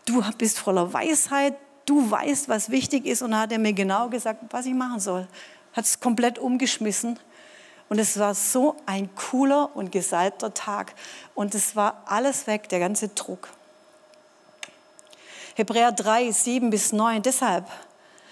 Du 0.04 0.22
bist 0.38 0.60
voller 0.60 0.92
Weisheit, 0.92 1.54
du 1.88 2.10
weißt, 2.10 2.48
was 2.48 2.70
wichtig 2.70 3.06
ist. 3.06 3.22
Und 3.22 3.32
dann 3.32 3.40
hat 3.40 3.52
er 3.52 3.58
mir 3.58 3.72
genau 3.72 4.08
gesagt, 4.08 4.42
was 4.50 4.66
ich 4.66 4.74
machen 4.74 5.00
soll. 5.00 5.26
Hat 5.72 5.84
es 5.84 6.00
komplett 6.00 6.38
umgeschmissen. 6.38 7.18
Und 7.88 7.98
es 7.98 8.18
war 8.18 8.34
so 8.34 8.76
ein 8.86 9.08
cooler 9.14 9.74
und 9.74 9.92
gesalbter 9.92 10.52
Tag. 10.52 10.94
Und 11.34 11.54
es 11.54 11.74
war 11.74 12.02
alles 12.06 12.46
weg, 12.46 12.68
der 12.68 12.80
ganze 12.80 13.08
Druck. 13.08 13.48
Hebräer 15.54 15.92
3, 15.92 16.30
7 16.30 16.70
bis 16.70 16.92
9. 16.92 17.22
Deshalb 17.22 17.66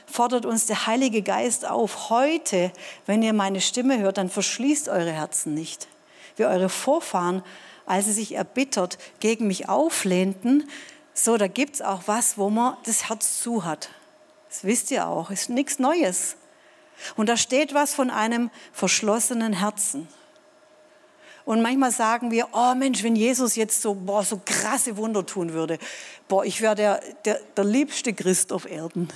fordert 0.07 0.47
uns 0.47 0.67
der 0.67 0.87
Heilige 0.87 1.23
Geist 1.23 1.67
auf, 1.67 2.11
heute, 2.11 2.71
wenn 3.07 3.23
ihr 3.23 3.33
meine 3.33 3.61
Stimme 3.61 3.99
hört, 3.99 4.19
dann 4.19 4.31
verschließt 4.31 4.89
eure 4.89 5.11
Herzen 5.11 5.55
nicht. 5.55 5.89
Wie 6.37 6.45
eure 6.45 6.69
Vorfahren, 6.69 7.43
als 7.87 8.05
sie 8.05 8.13
sich 8.13 8.35
erbittert 8.35 8.99
gegen 9.21 9.47
mich 9.47 9.69
auflehnten, 9.69 10.69
so, 11.19 11.39
da 11.39 11.49
gibt 11.49 11.77
es 11.77 11.83
auch 11.83 12.03
was, 12.07 12.37
wo 12.37 12.51
man 12.51 12.77
das 12.85 13.09
Herz 13.09 13.41
zu 13.41 13.65
hat. 13.65 13.89
Das 14.49 14.65
wisst 14.65 14.91
ihr 14.91 15.09
auch, 15.09 15.31
ist 15.31 15.49
nichts 15.49 15.79
Neues. 15.79 16.37
Und 17.17 17.29
da 17.29 17.37
steht 17.37 17.75
was 17.75 17.95
von 17.95 18.11
einem 18.11 18.51
verschlossenen 18.73 19.55
Herzen. 19.55 20.09
Und 21.47 21.63
manchmal 21.63 21.91
sagen 21.91 22.31
wir, 22.31 22.49
oh 22.53 22.75
Mensch, 22.75 23.03
wenn 23.03 23.17
Jesus 23.17 23.57
jetzt 23.57 23.81
so, 23.81 23.95
boah, 23.95 24.25
so 24.25 24.41
krasse 24.45 24.97
Wunder 24.97 25.25
tun 25.25 25.53
würde, 25.53 25.79
boah, 26.29 26.45
ich 26.45 26.61
wäre 26.61 26.75
der, 26.75 27.01
der, 27.25 27.41
der 27.57 27.65
liebste 27.65 28.13
Christ 28.13 28.53
auf 28.53 28.69
Erden. 28.69 29.09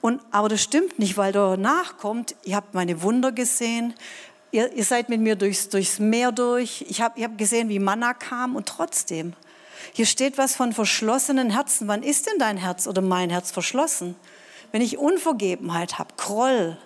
Und, 0.00 0.20
aber 0.32 0.48
das 0.48 0.62
stimmt 0.62 0.98
nicht, 0.98 1.16
weil 1.16 1.32
danach 1.32 1.96
kommt, 1.98 2.34
ihr 2.42 2.56
habt 2.56 2.74
meine 2.74 3.02
Wunder 3.02 3.30
gesehen, 3.30 3.94
ihr, 4.50 4.72
ihr 4.72 4.84
seid 4.84 5.10
mit 5.10 5.20
mir 5.20 5.36
durchs, 5.36 5.68
durchs 5.68 6.00
Meer 6.00 6.32
durch, 6.32 6.84
ich 6.88 7.00
habe 7.00 7.22
hab 7.22 7.38
gesehen, 7.38 7.68
wie 7.68 7.78
Manna 7.78 8.14
kam 8.14 8.56
und 8.56 8.66
trotzdem. 8.66 9.34
Hier 9.92 10.06
steht 10.06 10.38
was 10.38 10.54
von 10.54 10.72
verschlossenen 10.72 11.50
Herzen. 11.50 11.88
Wann 11.88 12.02
ist 12.02 12.26
denn 12.26 12.38
dein 12.38 12.56
Herz 12.56 12.86
oder 12.86 13.02
mein 13.02 13.30
Herz 13.30 13.50
verschlossen? 13.50 14.14
Wenn 14.70 14.82
ich 14.82 14.98
Unvergebenheit 14.98 15.98
habe, 15.98 16.14
Groll, 16.16 16.78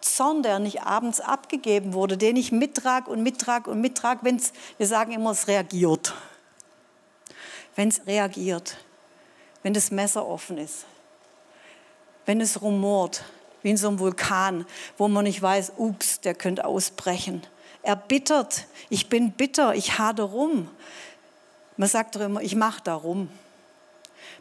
Zorn, 0.00 0.42
der 0.42 0.58
nicht 0.58 0.82
abends 0.82 1.20
abgegeben 1.20 1.92
wurde, 1.92 2.16
den 2.16 2.36
ich 2.36 2.52
mittrag 2.52 3.08
und 3.08 3.22
mittrag 3.22 3.66
und 3.66 3.80
mittrag, 3.80 4.20
wenn 4.22 4.36
es, 4.36 4.52
wir 4.76 4.86
sagen 4.86 5.12
immer, 5.12 5.32
es 5.32 5.48
reagiert. 5.48 6.14
Wenn 7.74 7.88
es 7.88 8.06
reagiert, 8.06 8.76
wenn 9.62 9.74
das 9.74 9.90
Messer 9.90 10.26
offen 10.26 10.58
ist, 10.58 10.86
wenn 12.26 12.40
es 12.40 12.62
rumort, 12.62 13.24
wie 13.62 13.70
in 13.70 13.76
so 13.76 13.88
einem 13.88 13.98
Vulkan, 13.98 14.66
wo 14.96 15.08
man 15.08 15.24
nicht 15.24 15.42
weiß, 15.42 15.72
ups, 15.76 16.20
der 16.20 16.34
könnte 16.34 16.64
ausbrechen. 16.64 17.42
Erbittert, 17.82 18.66
ich 18.90 19.08
bin 19.08 19.32
bitter, 19.32 19.74
ich 19.74 19.98
hade 19.98 20.22
rum. 20.22 20.68
Man 21.78 21.88
sagt 21.88 22.16
doch 22.16 22.20
immer, 22.20 22.42
ich 22.42 22.56
mache 22.56 22.82
da 22.82 22.94
rum. 22.94 23.30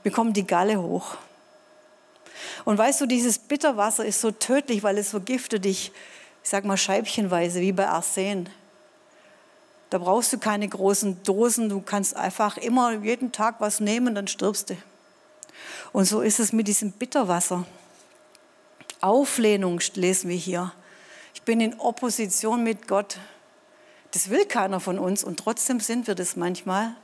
Mir 0.04 0.12
kommt 0.12 0.36
die 0.36 0.48
Galle 0.48 0.82
hoch. 0.82 1.16
Und 2.66 2.78
weißt 2.80 3.00
du, 3.00 3.06
dieses 3.06 3.38
Bitterwasser 3.38 4.04
ist 4.04 4.22
so 4.22 4.32
tödlich, 4.32 4.82
weil 4.82 4.98
es 4.98 5.12
vergiftet 5.12 5.64
dich, 5.64 5.92
ich 6.44 6.50
sag 6.50 6.66
mal 6.66 6.78
scheibchenweise, 6.78 7.62
wie 7.62 7.72
bei 7.72 7.88
Arsen. 7.88 8.50
Da 9.92 10.00
brauchst 10.00 10.34
du 10.34 10.40
keine 10.40 10.68
großen 10.68 11.22
Dosen, 11.24 11.70
du 11.70 11.80
kannst 11.80 12.16
einfach 12.16 12.58
immer 12.58 12.92
jeden 12.94 13.32
Tag 13.32 13.56
was 13.60 13.80
nehmen, 13.80 14.16
dann 14.16 14.28
stirbst 14.28 14.72
du. 14.72 14.78
Und 15.94 16.06
so 16.06 16.22
ist 16.22 16.40
es 16.40 16.52
mit 16.52 16.68
diesem 16.68 16.92
Bitterwasser. 16.92 17.66
Auflehnung 19.00 19.80
lesen 19.94 20.30
wir 20.30 20.38
hier. 20.38 20.74
Ich 21.36 21.44
bin 21.44 21.62
in 21.62 21.80
Opposition 21.80 22.64
mit 22.64 22.88
Gott. 22.88 23.20
Das 24.10 24.30
will 24.32 24.46
keiner 24.46 24.80
von 24.80 24.98
uns 24.98 25.24
und 25.24 25.38
trotzdem 25.38 25.80
sind 25.80 26.08
wir 26.08 26.16
das 26.16 26.36
manchmal. 26.36 26.96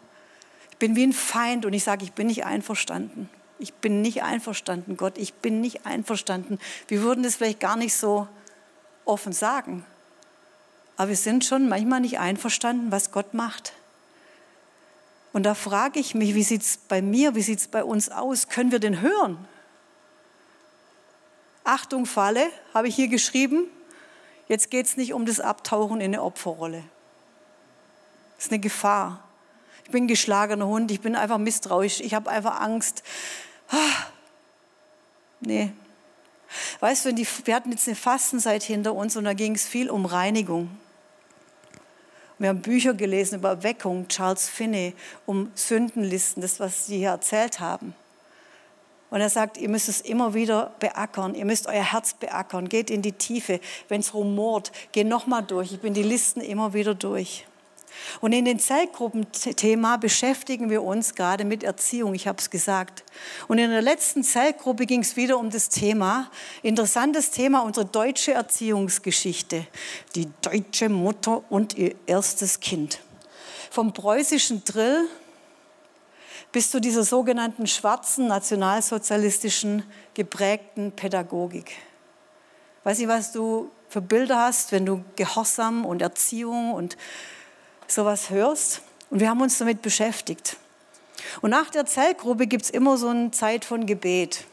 Bin 0.83 0.97
wie 0.97 1.07
ein 1.07 1.13
Feind 1.13 1.65
und 1.65 1.71
ich 1.71 1.85
sage, 1.85 2.03
ich 2.03 2.11
bin 2.11 2.27
nicht 2.27 2.43
einverstanden. 2.43 3.29
Ich 3.57 3.73
bin 3.73 4.01
nicht 4.01 4.21
einverstanden, 4.21 4.97
Gott, 4.97 5.17
ich 5.17 5.33
bin 5.33 5.61
nicht 5.61 5.85
einverstanden. 5.85 6.59
Wir 6.89 7.03
würden 7.03 7.23
das 7.23 7.37
vielleicht 7.37 7.61
gar 7.61 7.77
nicht 7.77 7.95
so 7.95 8.27
offen 9.05 9.31
sagen. 9.31 9.85
Aber 10.97 11.07
wir 11.07 11.15
sind 11.15 11.45
schon 11.45 11.69
manchmal 11.69 12.01
nicht 12.01 12.19
einverstanden, 12.19 12.91
was 12.91 13.13
Gott 13.13 13.33
macht. 13.33 13.71
Und 15.31 15.43
da 15.43 15.55
frage 15.55 16.01
ich 16.01 16.15
mich, 16.15 16.35
wie 16.35 16.43
sieht 16.43 16.63
es 16.63 16.75
bei 16.75 17.01
mir, 17.01 17.33
wie 17.33 17.43
sieht 17.43 17.59
es 17.59 17.69
bei 17.69 17.85
uns 17.85 18.09
aus? 18.09 18.49
Können 18.49 18.73
wir 18.73 18.79
den 18.79 18.99
hören? 18.99 19.37
Achtung, 21.63 22.05
Falle, 22.05 22.45
habe 22.73 22.89
ich 22.89 22.95
hier 22.97 23.07
geschrieben. 23.07 23.67
Jetzt 24.49 24.69
geht 24.69 24.87
es 24.87 24.97
nicht 24.97 25.13
um 25.13 25.25
das 25.25 25.39
Abtauchen 25.39 26.01
in 26.01 26.07
eine 26.07 26.21
Opferrolle. 26.21 26.83
Das 28.35 28.47
ist 28.47 28.51
eine 28.51 28.59
Gefahr. 28.59 29.23
Ich 29.85 29.91
bin 29.91 30.07
geschlagener 30.07 30.67
Hund, 30.67 30.91
ich 30.91 31.01
bin 31.01 31.15
einfach 31.15 31.37
misstrauisch, 31.37 31.99
ich 31.99 32.13
habe 32.13 32.29
einfach 32.29 32.61
Angst. 32.61 33.03
Ah, 33.69 34.07
nee. 35.41 35.71
Weißt 36.79 37.05
du, 37.05 37.15
wir 37.15 37.55
hatten 37.55 37.71
jetzt 37.71 37.87
eine 37.87 37.95
Fastenzeit 37.95 38.63
hinter 38.63 38.93
uns 38.93 39.15
und 39.15 39.25
da 39.25 39.33
ging 39.33 39.55
es 39.55 39.65
viel 39.65 39.89
um 39.89 40.05
Reinigung. 40.05 40.69
Wir 42.39 42.49
haben 42.49 42.61
Bücher 42.61 42.93
gelesen 42.93 43.39
über 43.39 43.49
Erweckung, 43.49 44.07
Charles 44.07 44.49
Finney, 44.49 44.93
um 45.25 45.51
Sündenlisten, 45.55 46.41
das, 46.41 46.59
was 46.59 46.87
Sie 46.87 46.97
hier 46.97 47.09
erzählt 47.09 47.59
haben. 47.59 47.95
Und 49.09 49.21
er 49.21 49.29
sagt, 49.29 49.57
ihr 49.57 49.69
müsst 49.69 49.89
es 49.89 50.01
immer 50.01 50.33
wieder 50.33 50.73
beackern, 50.79 51.35
ihr 51.35 51.45
müsst 51.45 51.67
euer 51.67 51.91
Herz 51.91 52.15
beackern, 52.15 52.67
geht 52.67 52.89
in 52.89 53.03
die 53.03 53.11
Tiefe. 53.11 53.59
Wenn 53.87 54.01
es 54.01 54.15
rumort, 54.15 54.71
geht 54.91 55.07
nochmal 55.07 55.43
durch. 55.43 55.71
Ich 55.71 55.79
bin 55.79 55.93
die 55.93 56.03
Listen 56.03 56.41
immer 56.41 56.73
wieder 56.73 56.95
durch. 56.95 57.45
Und 58.21 58.33
in 58.33 58.45
den 58.45 58.59
Zellgruppenthema 58.59 59.97
beschäftigen 59.97 60.69
wir 60.69 60.83
uns 60.83 61.15
gerade 61.15 61.45
mit 61.45 61.63
Erziehung, 61.63 62.13
ich 62.13 62.27
habe 62.27 62.39
es 62.39 62.49
gesagt. 62.49 63.03
Und 63.47 63.57
in 63.57 63.69
der 63.69 63.81
letzten 63.81 64.23
Zellgruppe 64.23 64.85
ging 64.85 65.01
es 65.01 65.15
wieder 65.15 65.37
um 65.37 65.49
das 65.49 65.69
Thema, 65.69 66.29
interessantes 66.61 67.31
Thema, 67.31 67.61
unsere 67.61 67.85
deutsche 67.85 68.33
Erziehungsgeschichte. 68.33 69.65
Die 70.15 70.29
deutsche 70.41 70.89
Mutter 70.89 71.43
und 71.49 71.77
ihr 71.77 71.95
erstes 72.05 72.59
Kind. 72.59 72.99
Vom 73.69 73.93
preußischen 73.93 74.63
Drill 74.63 75.07
bis 76.51 76.69
zu 76.69 76.79
dieser 76.79 77.03
sogenannten 77.03 77.65
schwarzen, 77.65 78.27
nationalsozialistischen 78.27 79.83
geprägten 80.13 80.91
Pädagogik. 80.91 81.75
Weiß 82.83 82.99
ich, 82.99 83.07
was 83.07 83.31
du 83.31 83.71
für 83.89 84.01
Bilder 84.01 84.39
hast, 84.39 84.71
wenn 84.71 84.85
du 84.85 85.03
Gehorsam 85.15 85.83
und 85.83 86.01
Erziehung 86.01 86.73
und 86.73 86.95
sowas 87.87 88.29
hörst. 88.29 88.81
Und 89.09 89.19
wir 89.19 89.29
haben 89.29 89.41
uns 89.41 89.57
damit 89.57 89.81
beschäftigt. 89.81 90.57
Und 91.41 91.51
nach 91.51 91.69
der 91.69 91.85
Zellgruppe 91.85 92.47
gibt 92.47 92.63
es 92.65 92.69
immer 92.69 92.97
so 92.97 93.09
eine 93.09 93.31
Zeit 93.31 93.65
von 93.65 93.85
Gebet. 93.85 94.45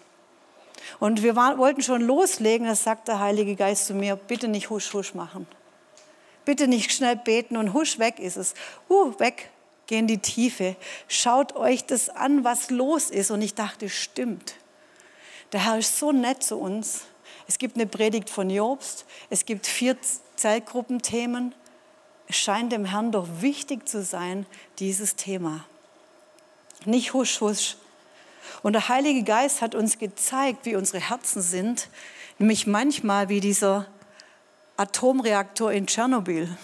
Und 0.98 1.22
wir 1.22 1.36
war, 1.36 1.58
wollten 1.58 1.82
schon 1.82 2.02
loslegen, 2.02 2.66
da 2.66 2.74
sagt 2.74 3.08
der 3.08 3.20
Heilige 3.20 3.56
Geist 3.56 3.86
zu 3.86 3.94
mir, 3.94 4.16
bitte 4.16 4.48
nicht 4.48 4.70
husch, 4.70 4.92
husch 4.92 5.14
machen. 5.14 5.46
Bitte 6.44 6.68
nicht 6.68 6.92
schnell 6.92 7.16
beten 7.16 7.56
und 7.56 7.74
husch, 7.74 7.98
weg 7.98 8.18
ist 8.18 8.36
es. 8.36 8.54
Uh, 8.88 9.18
weg, 9.18 9.50
geh 9.86 9.98
in 9.98 10.06
die 10.06 10.18
Tiefe. 10.18 10.76
Schaut 11.06 11.54
euch 11.54 11.84
das 11.84 12.08
an, 12.08 12.44
was 12.44 12.70
los 12.70 13.10
ist. 13.10 13.30
Und 13.30 13.42
ich 13.42 13.54
dachte, 13.54 13.88
stimmt. 13.88 14.54
Der 15.52 15.64
Herr 15.64 15.78
ist 15.78 15.98
so 15.98 16.12
nett 16.12 16.42
zu 16.42 16.56
uns. 16.56 17.02
Es 17.46 17.58
gibt 17.58 17.76
eine 17.76 17.86
Predigt 17.86 18.30
von 18.30 18.48
Jobst. 18.48 19.04
Es 19.28 19.44
gibt 19.44 19.66
vier 19.66 19.96
Zellgruppenthemen. 20.36 21.54
Es 22.30 22.36
scheint 22.36 22.70
dem 22.70 22.84
Herrn 22.84 23.10
doch 23.10 23.26
wichtig 23.40 23.88
zu 23.88 24.04
sein, 24.04 24.46
dieses 24.78 25.16
Thema. 25.16 25.64
Nicht 26.84 27.12
husch, 27.12 27.40
husch. 27.40 27.76
Und 28.62 28.74
der 28.74 28.88
Heilige 28.88 29.24
Geist 29.24 29.62
hat 29.62 29.74
uns 29.74 29.98
gezeigt, 29.98 30.64
wie 30.64 30.76
unsere 30.76 31.00
Herzen 31.00 31.42
sind, 31.42 31.88
nämlich 32.38 32.68
manchmal 32.68 33.30
wie 33.30 33.40
dieser 33.40 33.86
Atomreaktor 34.76 35.72
in 35.72 35.88
Tschernobyl. 35.88 36.56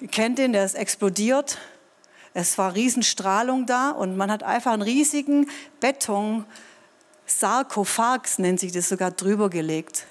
Ihr 0.00 0.08
kennt 0.08 0.38
den, 0.38 0.52
der 0.52 0.64
ist 0.64 0.76
explodiert. 0.76 1.58
Es 2.34 2.56
war 2.56 2.76
Riesenstrahlung 2.76 3.66
da 3.66 3.90
und 3.90 4.16
man 4.16 4.30
hat 4.30 4.44
einfach 4.44 4.74
einen 4.74 4.82
riesigen 4.82 5.50
Beton, 5.80 6.44
Sarkophags 7.26 8.38
nennt 8.38 8.60
sich 8.60 8.70
das 8.70 8.88
sogar, 8.88 9.10
drüber 9.10 9.50
gelegt. 9.50 10.06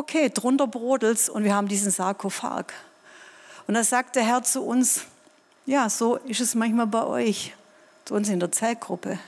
Okay, 0.00 0.30
drunter 0.30 0.66
brodelt's 0.66 1.28
und 1.28 1.44
wir 1.44 1.54
haben 1.54 1.68
diesen 1.68 1.90
Sarkophag. 1.90 2.72
Und 3.66 3.74
da 3.74 3.84
sagt 3.84 4.16
der 4.16 4.22
Herr 4.22 4.42
zu 4.42 4.62
uns, 4.62 5.02
ja, 5.66 5.90
so 5.90 6.16
ist 6.16 6.40
es 6.40 6.54
manchmal 6.54 6.86
bei 6.86 7.04
euch, 7.04 7.52
zu 8.06 8.14
uns 8.14 8.30
in 8.30 8.40
der 8.40 8.50
Zellgruppe. 8.50 9.18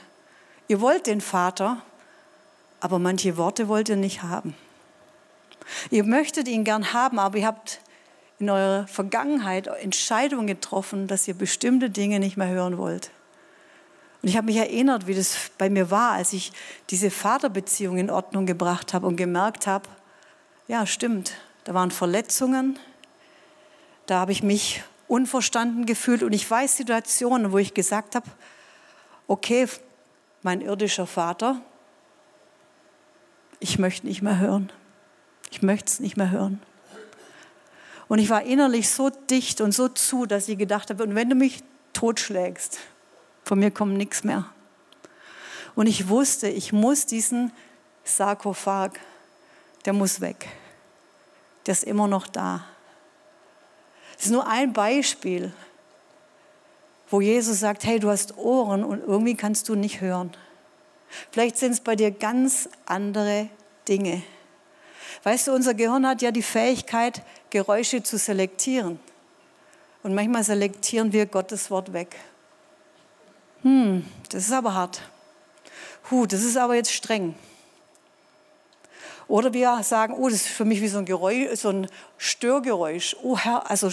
Ihr 0.67 0.81
wollt 0.81 1.05
den 1.05 1.21
Vater, 1.21 1.83
aber 2.79 2.97
manche 2.97 3.37
Worte 3.37 3.67
wollt 3.67 3.87
ihr 3.87 3.97
nicht 3.97 4.23
haben. 4.23 4.55
Ihr 5.91 6.05
möchtet 6.05 6.47
ihn 6.47 6.63
gern 6.63 6.91
haben, 6.91 7.19
aber 7.19 7.37
ihr 7.37 7.45
habt 7.45 7.79
in 8.39 8.49
eurer 8.49 8.87
Vergangenheit 8.87 9.67
Entscheidungen 9.67 10.47
getroffen, 10.47 11.05
dass 11.05 11.27
ihr 11.27 11.35
bestimmte 11.35 11.91
Dinge 11.91 12.19
nicht 12.19 12.35
mehr 12.35 12.49
hören 12.49 12.79
wollt. 12.79 13.11
Und 14.23 14.29
ich 14.29 14.37
habe 14.37 14.45
mich 14.45 14.57
erinnert, 14.57 15.05
wie 15.05 15.13
das 15.13 15.51
bei 15.59 15.69
mir 15.69 15.91
war, 15.91 16.13
als 16.13 16.33
ich 16.33 16.51
diese 16.89 17.11
Vaterbeziehung 17.11 17.99
in 17.99 18.09
Ordnung 18.09 18.47
gebracht 18.47 18.95
habe 18.95 19.05
und 19.05 19.17
gemerkt 19.17 19.67
habe, 19.67 19.87
ja, 20.67 20.85
stimmt, 20.85 21.33
da 21.63 21.73
waren 21.73 21.91
Verletzungen, 21.91 22.79
da 24.05 24.19
habe 24.19 24.31
ich 24.31 24.43
mich 24.43 24.83
unverstanden 25.07 25.85
gefühlt 25.85 26.23
und 26.23 26.33
ich 26.33 26.49
weiß 26.49 26.77
Situationen, 26.77 27.51
wo 27.51 27.57
ich 27.57 27.73
gesagt 27.73 28.15
habe, 28.15 28.29
okay, 29.27 29.67
mein 30.41 30.61
irdischer 30.61 31.07
Vater, 31.07 31.61
ich 33.59 33.79
möchte 33.79 34.07
nicht 34.07 34.21
mehr 34.21 34.39
hören. 34.39 34.71
Ich 35.51 35.61
möchte 35.61 35.85
es 35.85 35.99
nicht 35.99 36.17
mehr 36.17 36.31
hören. 36.31 36.61
Und 38.07 38.19
ich 38.19 38.29
war 38.29 38.43
innerlich 38.43 38.89
so 38.89 39.09
dicht 39.09 39.61
und 39.61 39.71
so 39.71 39.87
zu, 39.87 40.25
dass 40.25 40.49
ich 40.49 40.57
gedacht 40.57 40.89
habe, 40.89 41.03
und 41.03 41.15
wenn 41.15 41.29
du 41.29 41.35
mich 41.35 41.63
totschlägst, 41.93 42.79
Von 43.43 43.59
mir 43.59 43.71
kommt 43.71 43.97
nichts 43.97 44.23
mehr. 44.23 44.45
Und 45.75 45.87
ich 45.87 46.07
wusste, 46.07 46.47
ich 46.47 46.71
muss 46.71 47.05
diesen 47.05 47.51
Sarkophag, 48.03 48.99
der 49.85 49.93
muss 49.93 50.21
weg. 50.21 50.47
Der 51.65 51.73
ist 51.73 51.83
immer 51.83 52.07
noch 52.07 52.27
da. 52.27 52.65
Das 54.15 54.25
ist 54.25 54.31
nur 54.31 54.47
ein 54.47 54.73
Beispiel, 54.73 55.51
wo 57.09 57.21
Jesus 57.21 57.59
sagt, 57.59 57.83
hey, 57.83 57.99
du 57.99 58.09
hast 58.09 58.37
Ohren 58.37 58.83
und 58.83 59.01
irgendwie 59.01 59.35
kannst 59.35 59.69
du 59.69 59.75
nicht 59.75 60.01
hören. 60.01 60.31
Vielleicht 61.31 61.57
sind 61.57 61.73
es 61.73 61.79
bei 61.79 61.95
dir 61.95 62.11
ganz 62.11 62.69
andere 62.85 63.49
Dinge. 63.87 64.23
Weißt 65.23 65.47
du, 65.47 65.53
unser 65.53 65.73
Gehirn 65.73 66.07
hat 66.07 66.21
ja 66.21 66.31
die 66.31 66.41
Fähigkeit, 66.41 67.21
Geräusche 67.49 68.03
zu 68.03 68.17
selektieren. 68.17 68.99
Und 70.01 70.15
manchmal 70.15 70.43
selektieren 70.43 71.13
wir 71.13 71.25
Gottes 71.25 71.71
Wort 71.71 71.93
weg. 71.93 72.15
Hm, 73.61 74.05
das 74.29 74.45
ist 74.45 74.51
aber 74.51 74.73
hart. 74.73 75.01
Huh, 76.11 76.25
das 76.25 76.43
ist 76.43 76.57
aber 76.57 76.75
jetzt 76.75 76.91
streng. 76.91 77.35
Oder 79.27 79.53
wir 79.53 79.81
sagen, 79.83 80.13
oh, 80.13 80.29
das 80.29 80.41
ist 80.41 80.47
für 80.47 80.65
mich 80.65 80.81
wie 80.81 80.87
so 80.87 80.97
ein 80.97 81.05
Geräusch, 81.05 81.59
so 81.59 81.69
ein 81.69 81.87
Störgeräusch. 82.17 83.15
Oh 83.23 83.37
Herr, 83.37 83.69
also 83.69 83.89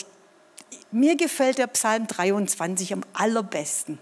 mir 0.90 1.16
gefällt 1.16 1.58
der 1.58 1.68
Psalm 1.68 2.06
23 2.06 2.92
am 2.92 3.02
allerbesten. 3.12 3.98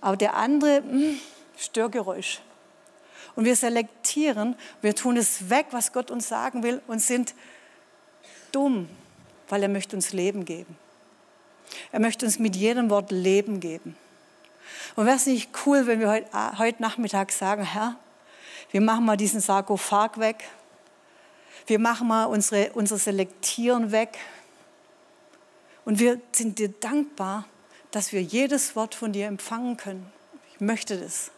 Aber 0.00 0.16
der 0.16 0.34
andere, 0.34 0.80
mh, 0.80 0.90
hm, 0.90 1.20
Störgeräusch. 1.56 2.40
Und 3.36 3.44
wir 3.44 3.56
selektieren, 3.56 4.56
wir 4.82 4.94
tun 4.94 5.16
es 5.16 5.48
weg, 5.48 5.66
was 5.70 5.92
Gott 5.92 6.10
uns 6.10 6.28
sagen 6.28 6.62
will 6.62 6.82
und 6.86 7.00
sind 7.00 7.34
dumm, 8.50 8.88
weil 9.48 9.62
er 9.62 9.68
möchte 9.68 9.96
uns 9.96 10.12
Leben 10.12 10.44
geben. 10.44 10.76
Er 11.92 12.00
möchte 12.00 12.26
uns 12.26 12.38
mit 12.38 12.56
jedem 12.56 12.90
Wort 12.90 13.10
Leben 13.10 13.60
geben. 13.60 13.96
Und 14.96 15.06
wäre 15.06 15.16
es 15.16 15.26
nicht 15.26 15.50
cool, 15.64 15.86
wenn 15.86 16.00
wir 16.00 16.10
heute, 16.10 16.58
heute 16.58 16.82
Nachmittag 16.82 17.32
sagen, 17.32 17.62
Herr, 17.62 17.96
wir 18.72 18.80
machen 18.80 19.04
mal 19.04 19.18
diesen 19.18 19.40
Sarkophag 19.40 20.18
weg. 20.18 20.44
Wir 21.66 21.78
machen 21.78 22.08
mal 22.08 22.24
unsere, 22.24 22.72
unser 22.72 22.96
Selektieren 22.98 23.92
weg. 23.92 24.18
Und 25.84 25.98
wir 25.98 26.20
sind 26.32 26.58
dir 26.58 26.70
dankbar, 26.70 27.44
dass 27.90 28.12
wir 28.12 28.22
jedes 28.22 28.74
Wort 28.74 28.94
von 28.94 29.12
dir 29.12 29.26
empfangen 29.26 29.76
können. 29.76 30.10
Ich 30.54 30.60
möchte 30.60 30.98
das. 30.98 31.30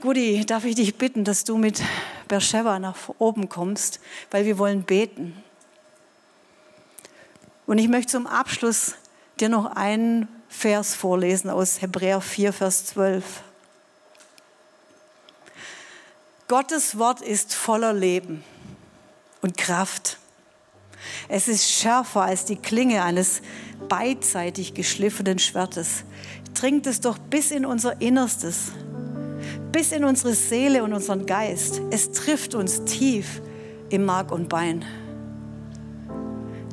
Gudi, 0.00 0.46
darf 0.46 0.64
ich 0.64 0.76
dich 0.76 0.96
bitten, 0.96 1.24
dass 1.24 1.42
du 1.42 1.56
mit 1.56 1.82
Beersheba 2.28 2.78
nach 2.78 2.96
oben 3.18 3.48
kommst, 3.48 3.98
weil 4.30 4.44
wir 4.44 4.58
wollen 4.58 4.84
beten. 4.84 5.42
Und 7.66 7.78
ich 7.78 7.88
möchte 7.88 8.12
zum 8.12 8.28
Abschluss 8.28 8.94
dir 9.40 9.48
noch 9.48 9.74
einen 9.74 10.28
Vers 10.48 10.94
vorlesen 10.94 11.50
aus 11.50 11.82
Hebräer 11.82 12.20
4, 12.20 12.52
Vers 12.52 12.86
12. 12.86 13.42
Gottes 16.48 16.96
Wort 16.96 17.22
ist 17.22 17.54
voller 17.54 17.92
Leben 17.92 18.44
und 19.42 19.56
Kraft. 19.56 20.18
Es 21.28 21.48
ist 21.48 21.68
schärfer 21.68 22.22
als 22.22 22.44
die 22.44 22.54
Klinge 22.54 23.02
eines 23.02 23.42
beidseitig 23.88 24.72
geschliffenen 24.72 25.40
Schwertes. 25.40 26.04
Dringt 26.54 26.86
es 26.86 27.00
doch 27.00 27.18
bis 27.18 27.50
in 27.50 27.66
unser 27.66 28.00
Innerstes, 28.00 28.70
bis 29.72 29.90
in 29.90 30.04
unsere 30.04 30.34
Seele 30.34 30.84
und 30.84 30.92
unseren 30.92 31.26
Geist. 31.26 31.80
Es 31.90 32.12
trifft 32.12 32.54
uns 32.54 32.84
tief 32.84 33.42
im 33.88 34.04
Mark 34.04 34.30
und 34.30 34.48
Bein. 34.48 34.84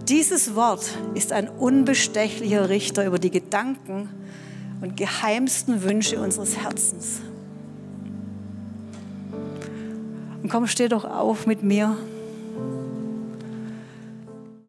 Dieses 0.07 0.53
Wort 0.53 0.85
ist 1.15 1.31
ein 1.31 1.49
unbestechlicher 1.49 2.69
Richter 2.69 3.05
über 3.07 3.17
die 3.17 3.31
Gedanken 3.31 4.07
und 4.81 4.97
geheimsten 4.97 5.81
Wünsche 5.81 6.19
unseres 6.19 6.57
Herzens. 6.57 7.21
Und 10.43 10.49
komm, 10.49 10.67
steh 10.67 10.89
doch 10.89 11.05
auf 11.05 11.47
mit 11.47 11.63
mir. 11.63 11.97